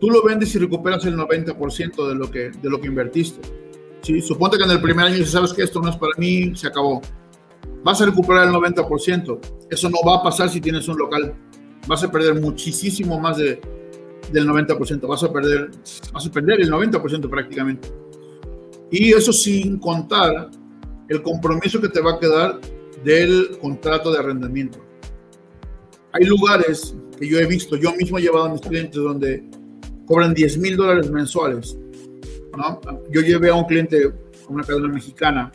tú 0.00 0.10
lo 0.10 0.22
vendes 0.22 0.54
y 0.54 0.58
recuperas 0.58 1.04
el 1.04 1.16
90% 1.16 2.08
de 2.08 2.14
lo 2.14 2.30
que, 2.30 2.50
de 2.50 2.70
lo 2.70 2.80
que 2.80 2.88
invertiste. 2.88 3.40
¿sí? 4.02 4.20
Suponte 4.20 4.56
que 4.58 4.64
en 4.64 4.70
el 4.70 4.80
primer 4.80 5.06
año, 5.06 5.16
si 5.18 5.26
sabes 5.26 5.52
que 5.52 5.62
esto 5.62 5.80
no 5.80 5.90
es 5.90 5.96
para 5.96 6.12
mí, 6.18 6.56
se 6.56 6.66
acabó 6.66 7.00
vas 7.86 8.02
a 8.02 8.06
recuperar 8.06 8.48
el 8.48 8.52
90%. 8.52 9.38
Eso 9.70 9.88
no 9.88 9.98
va 10.04 10.16
a 10.16 10.22
pasar 10.24 10.48
si 10.48 10.60
tienes 10.60 10.88
un 10.88 10.98
local. 10.98 11.36
Vas 11.86 12.02
a 12.02 12.10
perder 12.10 12.40
muchísimo 12.40 13.18
más 13.20 13.38
de, 13.38 13.60
del 14.32 14.48
90%. 14.48 15.06
Vas 15.06 15.22
a 15.22 15.32
perder, 15.32 15.70
vas 16.12 16.26
a 16.26 16.30
perder 16.30 16.60
el 16.60 16.70
90% 16.70 17.28
prácticamente. 17.28 17.88
Y 18.90 19.12
eso 19.12 19.32
sin 19.32 19.78
contar 19.78 20.50
el 21.08 21.22
compromiso 21.22 21.80
que 21.80 21.88
te 21.88 22.00
va 22.00 22.14
a 22.14 22.18
quedar 22.18 22.60
del 23.04 23.58
contrato 23.60 24.12
de 24.12 24.18
arrendamiento. 24.18 24.78
Hay 26.12 26.24
lugares 26.24 26.94
que 27.18 27.28
yo 27.28 27.38
he 27.38 27.46
visto, 27.46 27.76
yo 27.76 27.94
mismo 27.94 28.18
he 28.18 28.22
llevado 28.22 28.46
a 28.46 28.48
mis 28.48 28.60
clientes 28.60 28.96
donde 28.96 29.44
cobran 30.06 30.34
10 30.34 30.58
mil 30.58 30.76
dólares 30.76 31.10
mensuales. 31.10 31.76
¿no? 32.56 32.80
Yo 33.10 33.20
llevé 33.20 33.50
a 33.50 33.54
un 33.54 33.64
cliente, 33.64 34.12
una 34.48 34.64
cadena 34.64 34.88
mexicana, 34.88 35.52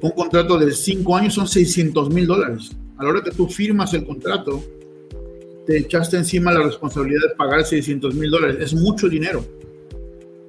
un 0.00 0.10
contrato 0.10 0.58
de 0.58 0.70
cinco 0.72 1.16
años 1.16 1.32
son 1.32 1.48
600 1.48 2.10
mil 2.10 2.26
dólares. 2.26 2.72
A 2.96 3.04
la 3.04 3.10
hora 3.10 3.22
que 3.22 3.30
tú 3.30 3.48
firmas 3.48 3.92
el 3.94 4.04
contrato, 4.04 4.62
te 5.66 5.78
echaste 5.78 6.16
encima 6.16 6.52
la 6.52 6.62
responsabilidad 6.62 7.28
de 7.28 7.34
pagar 7.36 7.64
600 7.64 8.14
mil 8.14 8.30
dólares. 8.30 8.56
Es 8.60 8.74
mucho 8.74 9.08
dinero. 9.08 9.44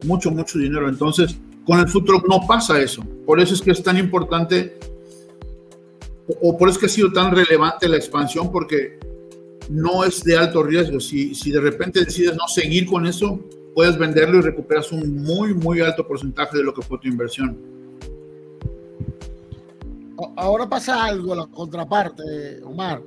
Mucho, 0.06 0.30
mucho 0.30 0.60
dinero. 0.60 0.88
Entonces, 0.88 1.38
con 1.66 1.80
el 1.80 1.88
futuro 1.88 2.22
no 2.28 2.46
pasa 2.48 2.80
eso. 2.80 3.04
Por 3.26 3.40
eso 3.40 3.54
es 3.54 3.62
que 3.62 3.72
es 3.72 3.82
tan 3.82 3.98
importante, 3.98 4.78
o 6.42 6.58
por 6.58 6.70
eso 6.70 6.78
es 6.78 6.80
que 6.80 6.86
ha 6.86 6.90
sido 6.90 7.12
tan 7.12 7.36
relevante 7.36 7.90
la 7.90 7.98
expansión, 7.98 8.52
porque 8.52 9.00
no 9.70 10.04
es 10.04 10.24
de 10.24 10.38
alto 10.38 10.62
riesgo. 10.62 11.00
Si, 11.00 11.34
si 11.34 11.52
de 11.52 11.62
repente 11.62 12.06
decides 12.06 12.36
no 12.36 12.48
seguir 12.48 12.86
con 12.86 13.08
eso, 13.08 13.40
puedes 13.74 13.98
venderlo 13.98 14.38
y 14.38 14.42
recuperas 14.42 14.92
un 14.92 15.24
muy, 15.24 15.56
muy 15.56 15.82
alto 15.82 16.08
porcentaje 16.08 16.58
de 16.58 16.64
lo 16.64 16.74
que 16.74 16.84
fue 16.84 17.00
tu 17.00 17.08
inversión 17.08 17.75
ahora 20.36 20.68
pasa 20.68 21.06
algo, 21.06 21.36
la 21.36 21.48
contraparte, 21.48 22.62
Omar. 22.64 23.02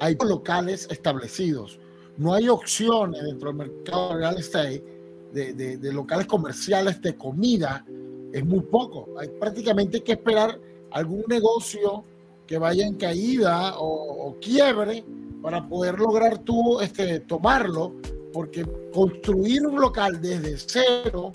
Hay 0.00 0.16
locales 0.24 0.86
establecidos. 0.90 1.78
No 2.16 2.34
hay 2.34 2.48
opciones 2.48 3.22
dentro 3.22 3.48
del 3.48 3.58
mercado 3.58 4.16
real 4.16 4.38
estate 4.38 4.84
de, 5.32 5.92
locales 5.92 6.26
comerciales 6.26 7.00
de 7.02 7.16
comida. 7.16 7.84
Es 8.32 8.44
muy 8.44 8.60
poco. 8.60 9.08
Hay 9.18 9.28
prácticamente 9.28 10.02
que 10.02 10.12
esperar 10.12 10.58
algún 10.90 11.24
negocio 11.28 12.04
que 12.46 12.58
vaya 12.58 12.86
en 12.86 12.94
caída 12.94 13.74
o, 13.78 14.36
quiebre 14.40 15.04
para 15.42 15.68
poder 15.68 15.98
lograr 15.98 16.38
tú 16.38 16.80
este, 16.80 17.20
tomarlo, 17.20 17.94
porque 18.32 18.66
construir 18.92 19.66
un 19.66 19.80
local 19.80 20.20
desde 20.20 20.56
cero, 20.58 21.32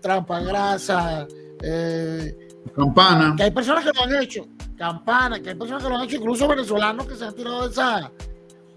trampa 0.00 0.40
grasa, 0.40 1.26
eh, 1.62 2.43
Campana. 2.74 3.34
Que 3.36 3.44
hay 3.44 3.50
personas 3.50 3.84
que 3.84 3.90
lo 3.94 4.02
han 4.02 4.22
hecho. 4.22 4.46
Campana, 4.76 5.40
que 5.40 5.50
hay 5.50 5.54
personas 5.54 5.82
que 5.82 5.88
lo 5.88 5.96
han 5.96 6.04
hecho, 6.04 6.16
incluso 6.16 6.48
venezolanos 6.48 7.06
que 7.06 7.14
se 7.14 7.24
han 7.24 7.34
tirado 7.34 7.68
esa, 7.68 8.10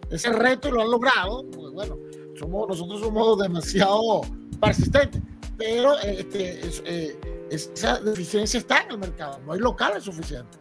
ese 0.09 0.31
reto 0.33 0.69
y 0.69 0.71
lo 0.71 0.81
han 0.81 0.91
logrado. 0.91 1.45
Pues 1.51 1.71
bueno, 1.73 1.97
somos, 2.39 2.67
nosotros 2.67 2.99
somos 2.99 3.39
demasiado 3.39 4.21
persistentes. 4.59 5.21
Pero 5.57 5.97
este, 5.99 6.61
eh, 6.85 7.19
esa 7.49 7.99
deficiencia 7.99 8.59
está 8.59 8.83
en 8.83 8.91
el 8.91 8.97
mercado. 8.99 9.39
No 9.45 9.53
hay 9.53 9.59
locales 9.59 10.03
suficientes. 10.03 10.59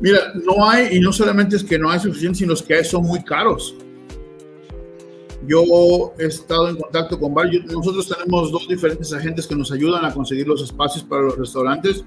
Mira, 0.00 0.32
no 0.34 0.68
hay, 0.68 0.96
y 0.96 1.00
no 1.00 1.12
solamente 1.12 1.56
es 1.56 1.64
que 1.64 1.78
no 1.78 1.90
hay 1.90 2.00
suficientes, 2.00 2.38
sino 2.38 2.54
que 2.54 2.82
son 2.84 3.02
muy 3.02 3.22
caros. 3.22 3.74
Yo 5.46 6.14
he 6.18 6.26
estado 6.26 6.68
en 6.68 6.76
contacto 6.76 7.18
con 7.18 7.34
varios. 7.34 7.64
Nosotros 7.66 8.08
tenemos 8.08 8.50
dos 8.50 8.66
diferentes 8.68 9.12
agentes 9.12 9.46
que 9.46 9.54
nos 9.54 9.70
ayudan 9.72 10.04
a 10.04 10.12
conseguir 10.12 10.46
los 10.48 10.62
espacios 10.62 11.04
para 11.04 11.22
los 11.22 11.36
restaurantes. 11.36 12.04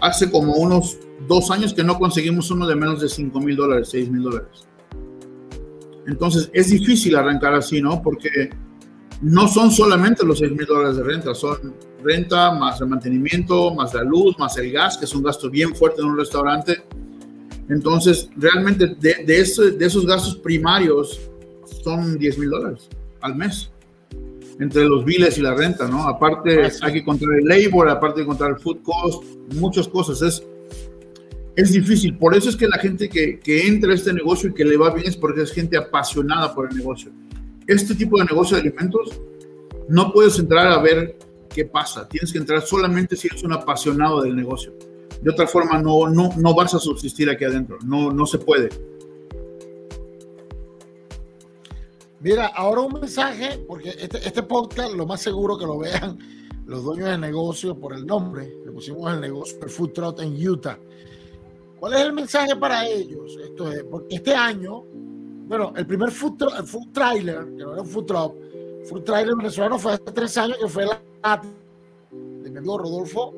Hace 0.00 0.30
como 0.30 0.54
unos 0.54 0.98
dos 1.26 1.50
años 1.50 1.72
que 1.72 1.82
no 1.82 1.98
conseguimos 1.98 2.50
uno 2.50 2.66
de 2.66 2.76
menos 2.76 3.00
de 3.00 3.08
5 3.08 3.40
mil 3.40 3.56
dólares, 3.56 3.88
6 3.90 4.10
mil 4.10 4.22
dólares. 4.22 4.66
Entonces 6.06 6.50
es 6.52 6.70
difícil 6.70 7.16
arrancar 7.16 7.54
así, 7.54 7.80
¿no? 7.80 8.02
Porque 8.02 8.50
no 9.22 9.48
son 9.48 9.70
solamente 9.70 10.24
los 10.24 10.38
6 10.38 10.52
mil 10.52 10.66
dólares 10.66 10.96
de 10.96 11.02
renta, 11.02 11.34
son 11.34 11.74
renta 12.02 12.52
más 12.52 12.80
el 12.80 12.88
mantenimiento, 12.88 13.74
más 13.74 13.94
la 13.94 14.02
luz, 14.02 14.38
más 14.38 14.56
el 14.58 14.70
gas, 14.70 14.98
que 14.98 15.06
es 15.06 15.14
un 15.14 15.22
gasto 15.22 15.50
bien 15.50 15.74
fuerte 15.74 16.02
en 16.02 16.08
un 16.08 16.18
restaurante. 16.18 16.84
Entonces, 17.68 18.30
realmente 18.36 18.86
de, 18.86 19.40
esos 19.40 20.06
gastos 20.06 20.36
primarios, 20.36 21.20
son 21.66 22.18
10 22.18 22.38
mil 22.38 22.50
dólares 22.50 22.88
al 23.20 23.36
mes 23.36 23.70
entre 24.58 24.84
los 24.84 25.04
biles 25.04 25.36
y 25.38 25.42
la 25.42 25.54
renta, 25.54 25.86
¿no? 25.86 26.08
Aparte 26.08 26.64
ah, 26.64 26.70
hay 26.82 26.92
que 26.94 26.98
encontrar 27.00 27.30
el 27.38 27.46
labor, 27.46 27.88
aparte 27.88 28.20
de 28.20 28.24
encontrar 28.24 28.50
el 28.52 28.58
food 28.58 28.78
cost, 28.82 29.24
muchas 29.54 29.86
cosas. 29.86 30.22
Es, 30.22 30.42
es 31.56 31.72
difícil. 31.72 32.16
Por 32.16 32.34
eso 32.34 32.48
es 32.48 32.56
que 32.56 32.66
la 32.66 32.78
gente 32.78 33.08
que, 33.08 33.38
que 33.38 33.66
entra 33.66 33.92
a 33.92 33.94
este 33.94 34.12
negocio 34.12 34.50
y 34.50 34.54
que 34.54 34.64
le 34.64 34.76
va 34.76 34.94
bien 34.94 35.06
es 35.06 35.16
porque 35.16 35.42
es 35.42 35.52
gente 35.52 35.76
apasionada 35.76 36.54
por 36.54 36.70
el 36.70 36.76
negocio. 36.76 37.12
Este 37.66 37.94
tipo 37.94 38.18
de 38.18 38.24
negocio 38.24 38.56
de 38.56 38.62
alimentos 38.62 39.20
no 39.88 40.12
puedes 40.12 40.38
entrar 40.38 40.68
a 40.68 40.80
ver 40.80 41.18
qué 41.54 41.64
pasa. 41.64 42.08
Tienes 42.08 42.32
que 42.32 42.38
entrar 42.38 42.62
solamente 42.62 43.16
si 43.16 43.28
eres 43.28 43.42
un 43.42 43.52
apasionado 43.52 44.22
del 44.22 44.36
negocio. 44.36 44.72
De 45.20 45.30
otra 45.30 45.46
forma, 45.46 45.78
no, 45.78 46.08
no, 46.08 46.30
no 46.36 46.54
vas 46.54 46.74
a 46.74 46.78
subsistir 46.78 47.28
aquí 47.28 47.44
adentro. 47.44 47.78
No, 47.84 48.12
no 48.12 48.26
se 48.26 48.38
puede. 48.38 48.68
Mira, 52.20 52.46
ahora 52.46 52.80
un 52.82 52.94
mensaje, 52.94 53.64
porque 53.68 53.90
este, 53.90 54.18
este 54.18 54.42
podcast 54.42 54.92
lo 54.94 55.06
más 55.06 55.20
seguro 55.20 55.58
que 55.58 55.66
lo 55.66 55.78
vean 55.78 56.18
los 56.66 56.82
dueños 56.82 57.10
de 57.10 57.18
negocio 57.18 57.78
por 57.78 57.94
el 57.94 58.06
nombre. 58.06 58.56
Le 58.64 58.72
pusimos 58.72 59.12
el 59.12 59.20
negocio 59.20 59.58
el 59.62 59.70
Food 59.70 59.92
Truck 59.92 60.20
en 60.20 60.48
Utah. 60.48 60.78
¿Cuál 61.78 61.94
es 61.94 62.00
el 62.00 62.12
mensaje 62.12 62.56
para 62.56 62.86
ellos? 62.88 63.36
Esto 63.42 63.70
es, 63.70 63.84
porque 63.84 64.16
este 64.16 64.34
año, 64.34 64.82
bueno, 65.46 65.72
el 65.76 65.86
primer 65.86 66.10
food, 66.10 66.42
el 66.58 66.66
food 66.66 66.90
trailer, 66.92 67.44
que 67.56 67.64
no 67.64 67.72
era 67.72 67.82
un 67.82 67.88
food 67.88 68.06
truck, 68.06 68.34
food 68.88 69.02
trailer 69.02 69.36
venezolano 69.36 69.78
fue 69.78 69.92
hace 69.92 70.04
tres 70.04 70.36
años, 70.38 70.56
que 70.58 70.68
fue 70.68 70.86
la 70.86 71.00
de 72.10 72.50
mi 72.50 72.58
amigo 72.58 72.78
Rodolfo, 72.78 73.34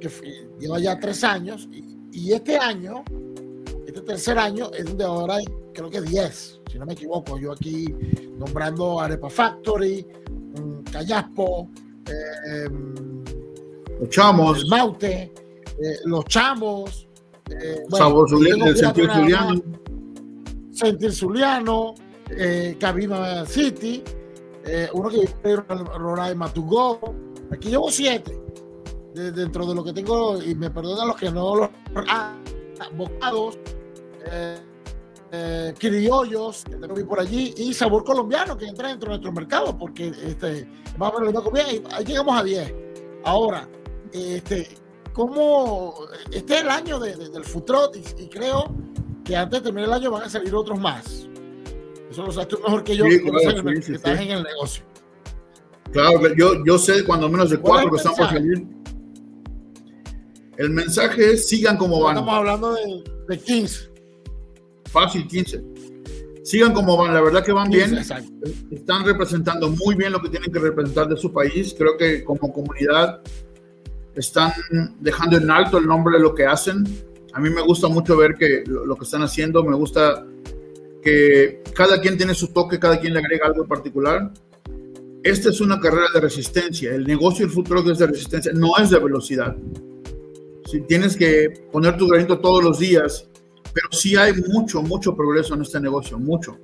que 0.00 0.10
lleva 0.58 0.78
ya 0.78 0.98
tres 0.98 1.22
años, 1.22 1.68
y, 1.70 2.32
este 2.32 2.56
año, 2.56 3.04
este 3.86 4.00
tercer 4.00 4.38
año, 4.38 4.70
es 4.72 4.84
donde 4.84 5.04
ahora 5.04 5.36
hay, 5.36 5.44
creo 5.72 5.90
que 5.90 6.00
10, 6.00 6.60
si 6.70 6.78
no 6.78 6.86
me 6.86 6.92
equivoco, 6.92 7.38
yo 7.38 7.52
aquí 7.52 7.86
nombrando 8.38 9.00
Arepa 9.00 9.30
Factory, 9.30 10.06
Callaspo, 10.90 11.68
eh, 12.06 12.68
los 14.00 14.08
chamos, 14.10 14.58
el 14.58 14.68
Maute, 14.68 15.32
eh, 15.82 15.96
los 16.04 16.24
chamos, 16.26 17.08
eh, 17.50 17.82
Sabor 17.90 18.28
Zuliano, 18.28 18.66
el 18.66 18.76
Sentir 18.76 19.10
Zuliano. 19.10 19.62
Sentir 20.72 21.12
Zuliano, 21.12 21.94
eh, 22.30 22.76
Cabina 22.78 23.44
City, 23.46 24.02
eh, 24.64 24.88
uno 24.92 25.08
que 25.08 25.28
Roraima 25.98 26.50
Go. 26.54 27.00
Aquí 27.50 27.68
llevo 27.68 27.90
siete. 27.90 28.38
De, 29.14 29.30
dentro 29.30 29.66
de 29.66 29.74
lo 29.74 29.84
que 29.84 29.92
tengo, 29.92 30.42
y 30.42 30.54
me 30.54 30.70
perdonan 30.70 31.08
los 31.08 31.16
que 31.18 31.30
no 31.30 31.54
los 31.54 31.70
ah, 32.08 32.34
bocados, 32.96 33.58
eh, 34.24 34.58
eh, 35.34 35.72
criollos 35.78 36.62
que 36.64 36.76
tengo 36.76 36.94
por 37.08 37.18
allí 37.18 37.54
y 37.56 37.72
sabor 37.72 38.04
colombiano 38.04 38.54
que 38.54 38.66
entra 38.66 38.88
dentro 38.88 39.08
de 39.08 39.16
nuestro 39.16 39.32
mercado 39.32 39.78
porque 39.78 40.12
este, 40.26 40.68
más 40.98 41.10
o 41.10 41.18
menos 41.18 41.32
lo 41.32 41.42
comida 41.42 41.72
y 41.72 41.82
ahí 41.90 42.04
llegamos 42.04 42.38
a 42.38 42.44
10. 42.44 42.74
Ahora, 43.24 43.66
este, 44.12 44.68
como 45.14 45.94
este 46.30 46.56
es 46.56 46.60
el 46.60 46.68
año 46.68 46.98
del 47.00 47.44
Futrot 47.44 47.96
y, 47.96 48.24
y, 48.24 48.28
creo 48.28 48.74
que 49.24 49.34
antes 49.34 49.60
de 49.60 49.64
terminar 49.64 49.88
el 49.88 49.94
año 49.94 50.10
van 50.10 50.24
a 50.24 50.28
salir 50.28 50.54
otros 50.54 50.78
más. 50.78 51.26
Eso 52.10 52.26
lo 52.26 52.30
sabes 52.30 52.48
tú 52.48 52.58
mejor 52.62 52.84
que 52.84 52.94
yo, 52.94 53.06
sí, 53.06 53.20
claro, 53.22 53.64
que 53.64 53.80
sí, 53.80 53.94
estás 53.94 54.20
en 54.20 54.32
el 54.32 54.42
negocio. 54.42 54.84
Claro, 55.92 56.34
yo, 56.36 56.62
yo 56.66 56.76
sé 56.76 57.04
cuando 57.04 57.30
menos 57.30 57.48
de 57.48 57.58
cuatro 57.58 57.90
que 57.90 57.96
están 57.96 58.14
por 58.14 58.28
salir. 58.28 58.66
El 60.58 60.70
mensaje 60.70 61.32
es 61.32 61.48
sigan 61.48 61.78
como 61.78 62.00
van. 62.02 62.18
Estamos 62.18 62.34
hablando 62.34 62.74
de, 62.74 63.02
de 63.28 63.38
15. 63.38 63.91
Fácil, 64.92 65.26
15. 65.26 65.64
Sigan 66.44 66.74
como 66.74 66.96
van, 66.96 67.14
la 67.14 67.22
verdad 67.22 67.44
que 67.44 67.52
van 67.52 67.70
15, 67.70 67.88
bien. 67.88 68.68
Están 68.70 69.04
representando 69.04 69.70
muy 69.70 69.94
bien 69.94 70.12
lo 70.12 70.20
que 70.20 70.28
tienen 70.28 70.52
que 70.52 70.58
representar 70.58 71.08
de 71.08 71.16
su 71.16 71.32
país. 71.32 71.74
Creo 71.76 71.96
que 71.96 72.22
como 72.22 72.52
comunidad 72.52 73.22
están 74.14 74.52
dejando 75.00 75.38
en 75.38 75.50
alto 75.50 75.78
el 75.78 75.86
nombre 75.86 76.18
de 76.18 76.22
lo 76.22 76.34
que 76.34 76.44
hacen. 76.44 76.84
A 77.32 77.40
mí 77.40 77.48
me 77.48 77.62
gusta 77.62 77.88
mucho 77.88 78.16
ver 78.16 78.34
que 78.34 78.64
lo, 78.66 78.84
lo, 78.84 78.96
que 78.96 79.04
están 79.04 79.22
haciendo, 79.22 79.64
me 79.64 79.74
gusta 79.74 80.26
que 81.02 81.62
cada 81.74 82.00
quien 82.00 82.18
tiene 82.18 82.34
su 82.34 82.48
toque, 82.48 82.78
cada 82.78 83.00
quien 83.00 83.14
le 83.14 83.20
agrega 83.20 83.46
algo 83.46 83.62
en 83.62 83.68
particular. 83.68 84.32
Esta 85.22 85.50
es 85.50 85.60
una 85.60 85.80
carrera 85.80 86.06
de 86.12 86.20
resistencia, 86.20 86.92
el 86.94 87.06
negocio 87.06 87.46
del 87.46 87.54
futuro 87.54 87.80
es 87.90 87.98
de 87.98 88.06
resistencia, 88.08 88.52
no 88.52 88.76
es 88.78 88.90
de 88.90 88.98
velocidad. 88.98 89.56
Si 90.66 90.80
tienes 90.82 91.16
que 91.16 91.66
poner 91.70 91.96
tu 91.96 92.08
granito 92.08 92.40
todos 92.40 92.62
los 92.62 92.80
días, 92.80 93.28
pero 93.72 93.88
sí 93.90 94.16
hay 94.16 94.34
mucho, 94.34 94.82
mucho 94.82 95.14
progreso 95.14 95.54
en 95.54 95.62
este 95.62 95.80
negocio, 95.80 96.18
mucho. 96.18 96.58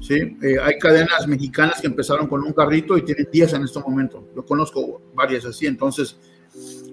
¿sí? 0.00 0.36
Eh, 0.42 0.56
hay 0.62 0.78
cadenas 0.78 1.26
mexicanas 1.26 1.80
que 1.80 1.86
empezaron 1.86 2.26
con 2.26 2.42
un 2.42 2.52
carrito 2.52 2.96
y 2.96 3.02
tienen 3.02 3.28
10 3.30 3.52
en 3.54 3.62
este 3.64 3.80
momento. 3.80 4.26
Yo 4.34 4.44
conozco 4.44 5.00
varias 5.14 5.44
así, 5.44 5.66
entonces 5.66 6.16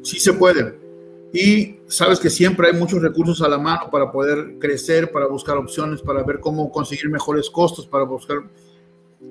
sí 0.03 0.19
se 0.19 0.33
puede. 0.33 0.87
Y 1.33 1.77
sabes 1.87 2.19
que 2.19 2.29
siempre 2.29 2.67
hay 2.67 2.73
muchos 2.73 3.01
recursos 3.01 3.41
a 3.41 3.49
la 3.49 3.57
mano 3.57 3.89
para 3.91 4.11
poder 4.11 4.57
crecer, 4.59 5.11
para 5.11 5.27
buscar 5.27 5.57
opciones, 5.57 6.01
para 6.01 6.23
ver 6.23 6.39
cómo 6.39 6.71
conseguir 6.71 7.09
mejores 7.09 7.49
costos, 7.49 7.85
para 7.85 8.05
buscar... 8.05 8.37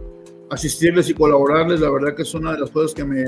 asistirles 0.51 1.09
y 1.09 1.15
colaborarles. 1.15 1.81
La 1.81 1.91
verdad 1.91 2.15
que 2.15 2.23
es 2.23 2.35
una 2.35 2.53
de 2.53 2.61
las 2.61 2.71
cosas 2.71 2.95
que 2.95 3.03
me, 3.05 3.25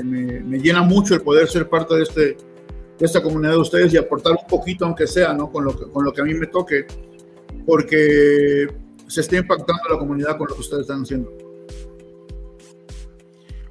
llena 0.59 0.83
mucho 0.83 1.15
el 1.15 1.21
poder 1.21 1.47
ser 1.47 1.67
parte 1.69 1.95
de, 1.95 2.03
este, 2.03 2.21
de 2.21 3.05
esta 3.05 3.23
comunidad 3.23 3.53
de 3.53 3.57
ustedes 3.57 3.91
y 3.93 3.97
aportar 3.97 4.33
un 4.33 4.45
poquito, 4.47 4.85
aunque 4.85 5.07
sea, 5.07 5.33
¿no? 5.33 5.51
con, 5.51 5.65
lo 5.65 5.75
que, 5.77 5.89
con 5.89 6.05
lo 6.05 6.13
que 6.13 6.21
a 6.21 6.23
mí 6.23 6.35
me 6.35 6.47
toque, 6.47 6.85
porque 7.65 8.67
se 9.07 9.21
está 9.21 9.37
impactando 9.37 9.81
la 9.89 9.97
comunidad 9.97 10.37
con 10.37 10.49
lo 10.49 10.55
que 10.55 10.61
ustedes 10.61 10.81
están 10.81 11.01
haciendo. 11.01 11.46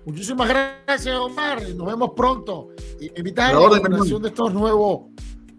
Muchísimas 0.07 0.49
gracias, 0.49 1.17
Omar. 1.17 1.69
Nos 1.75 1.87
vemos 1.87 2.11
pronto. 2.17 2.69
Invitar 3.17 3.57
a 3.57 3.61
la 3.61 3.79
operación 3.79 4.23
de 4.23 4.29
estos 4.29 4.55
nuevos 4.55 5.07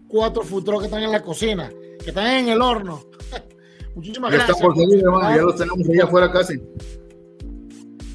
cuatro 0.08 0.42
futuros 0.42 0.80
que 0.80 0.86
están 0.86 1.02
en 1.02 1.12
la 1.12 1.22
cocina, 1.22 1.70
que 2.02 2.08
están 2.08 2.26
en 2.28 2.48
el 2.48 2.62
horno. 2.62 3.02
Muchísimas 3.94 4.32
ya 4.32 4.38
gracias. 4.38 4.58
Por 4.58 4.74
salir, 4.74 5.00
hermano. 5.00 5.36
Ya 5.36 5.42
los 5.42 5.56
tenemos 5.56 5.86
allá 5.86 6.04
afuera 6.04 6.32
casi. 6.32 6.58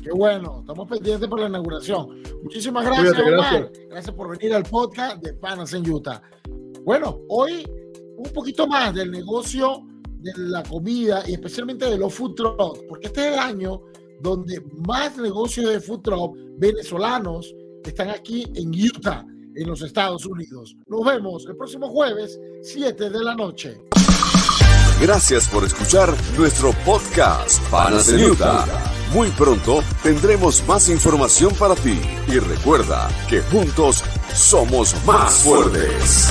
Qué 0.01 0.11
bueno, 0.11 0.61
estamos 0.61 0.89
pendientes 0.89 1.29
para 1.29 1.43
la 1.43 1.49
inauguración. 1.49 2.23
Muchísimas 2.41 2.83
gracias, 2.83 3.13
Cuídate, 3.13 3.35
Omar. 3.35 3.59
Gracias. 3.59 3.87
gracias 3.89 4.15
por 4.15 4.37
venir 4.37 4.55
al 4.55 4.63
podcast 4.63 5.23
de 5.23 5.33
Panas 5.33 5.71
en 5.73 5.89
Utah. 5.89 6.19
Bueno, 6.83 7.19
hoy 7.29 7.63
un 8.17 8.33
poquito 8.33 8.67
más 8.67 8.93
del 8.95 9.11
negocio 9.11 9.85
de 10.19 10.31
la 10.35 10.63
comida 10.63 11.23
y 11.27 11.33
especialmente 11.33 11.85
de 11.85 11.97
los 11.97 12.11
food 12.11 12.33
trucks, 12.33 12.79
porque 12.89 13.07
este 13.07 13.27
es 13.27 13.33
el 13.33 13.39
año 13.39 13.81
donde 14.23 14.63
más 14.87 15.17
negocios 15.17 15.69
de 15.69 15.81
food 15.81 16.01
truck 16.01 16.37
venezolanos 16.57 17.53
están 17.83 18.09
aquí 18.09 18.45
en 18.55 18.69
Utah, 18.69 19.25
en 19.55 19.67
los 19.67 19.81
Estados 19.81 20.25
Unidos. 20.25 20.75
Nos 20.87 21.05
vemos 21.05 21.45
el 21.47 21.57
próximo 21.57 21.89
jueves, 21.89 22.39
7 22.61 23.09
de 23.09 23.23
la 23.23 23.35
noche. 23.35 23.77
Gracias 25.01 25.49
por 25.49 25.65
escuchar 25.65 26.15
nuestro 26.37 26.71
podcast 26.85 27.61
Panas 27.69 28.09
en 28.09 28.31
Utah. 28.31 28.65
Muy 29.11 29.27
pronto 29.31 29.83
tendremos 30.01 30.65
más 30.65 30.87
información 30.87 31.53
para 31.55 31.75
ti 31.75 31.99
y 32.27 32.39
recuerda 32.39 33.09
que 33.29 33.41
juntos 33.41 34.03
somos 34.33 34.95
más 35.05 35.33
fuertes. 35.43 36.29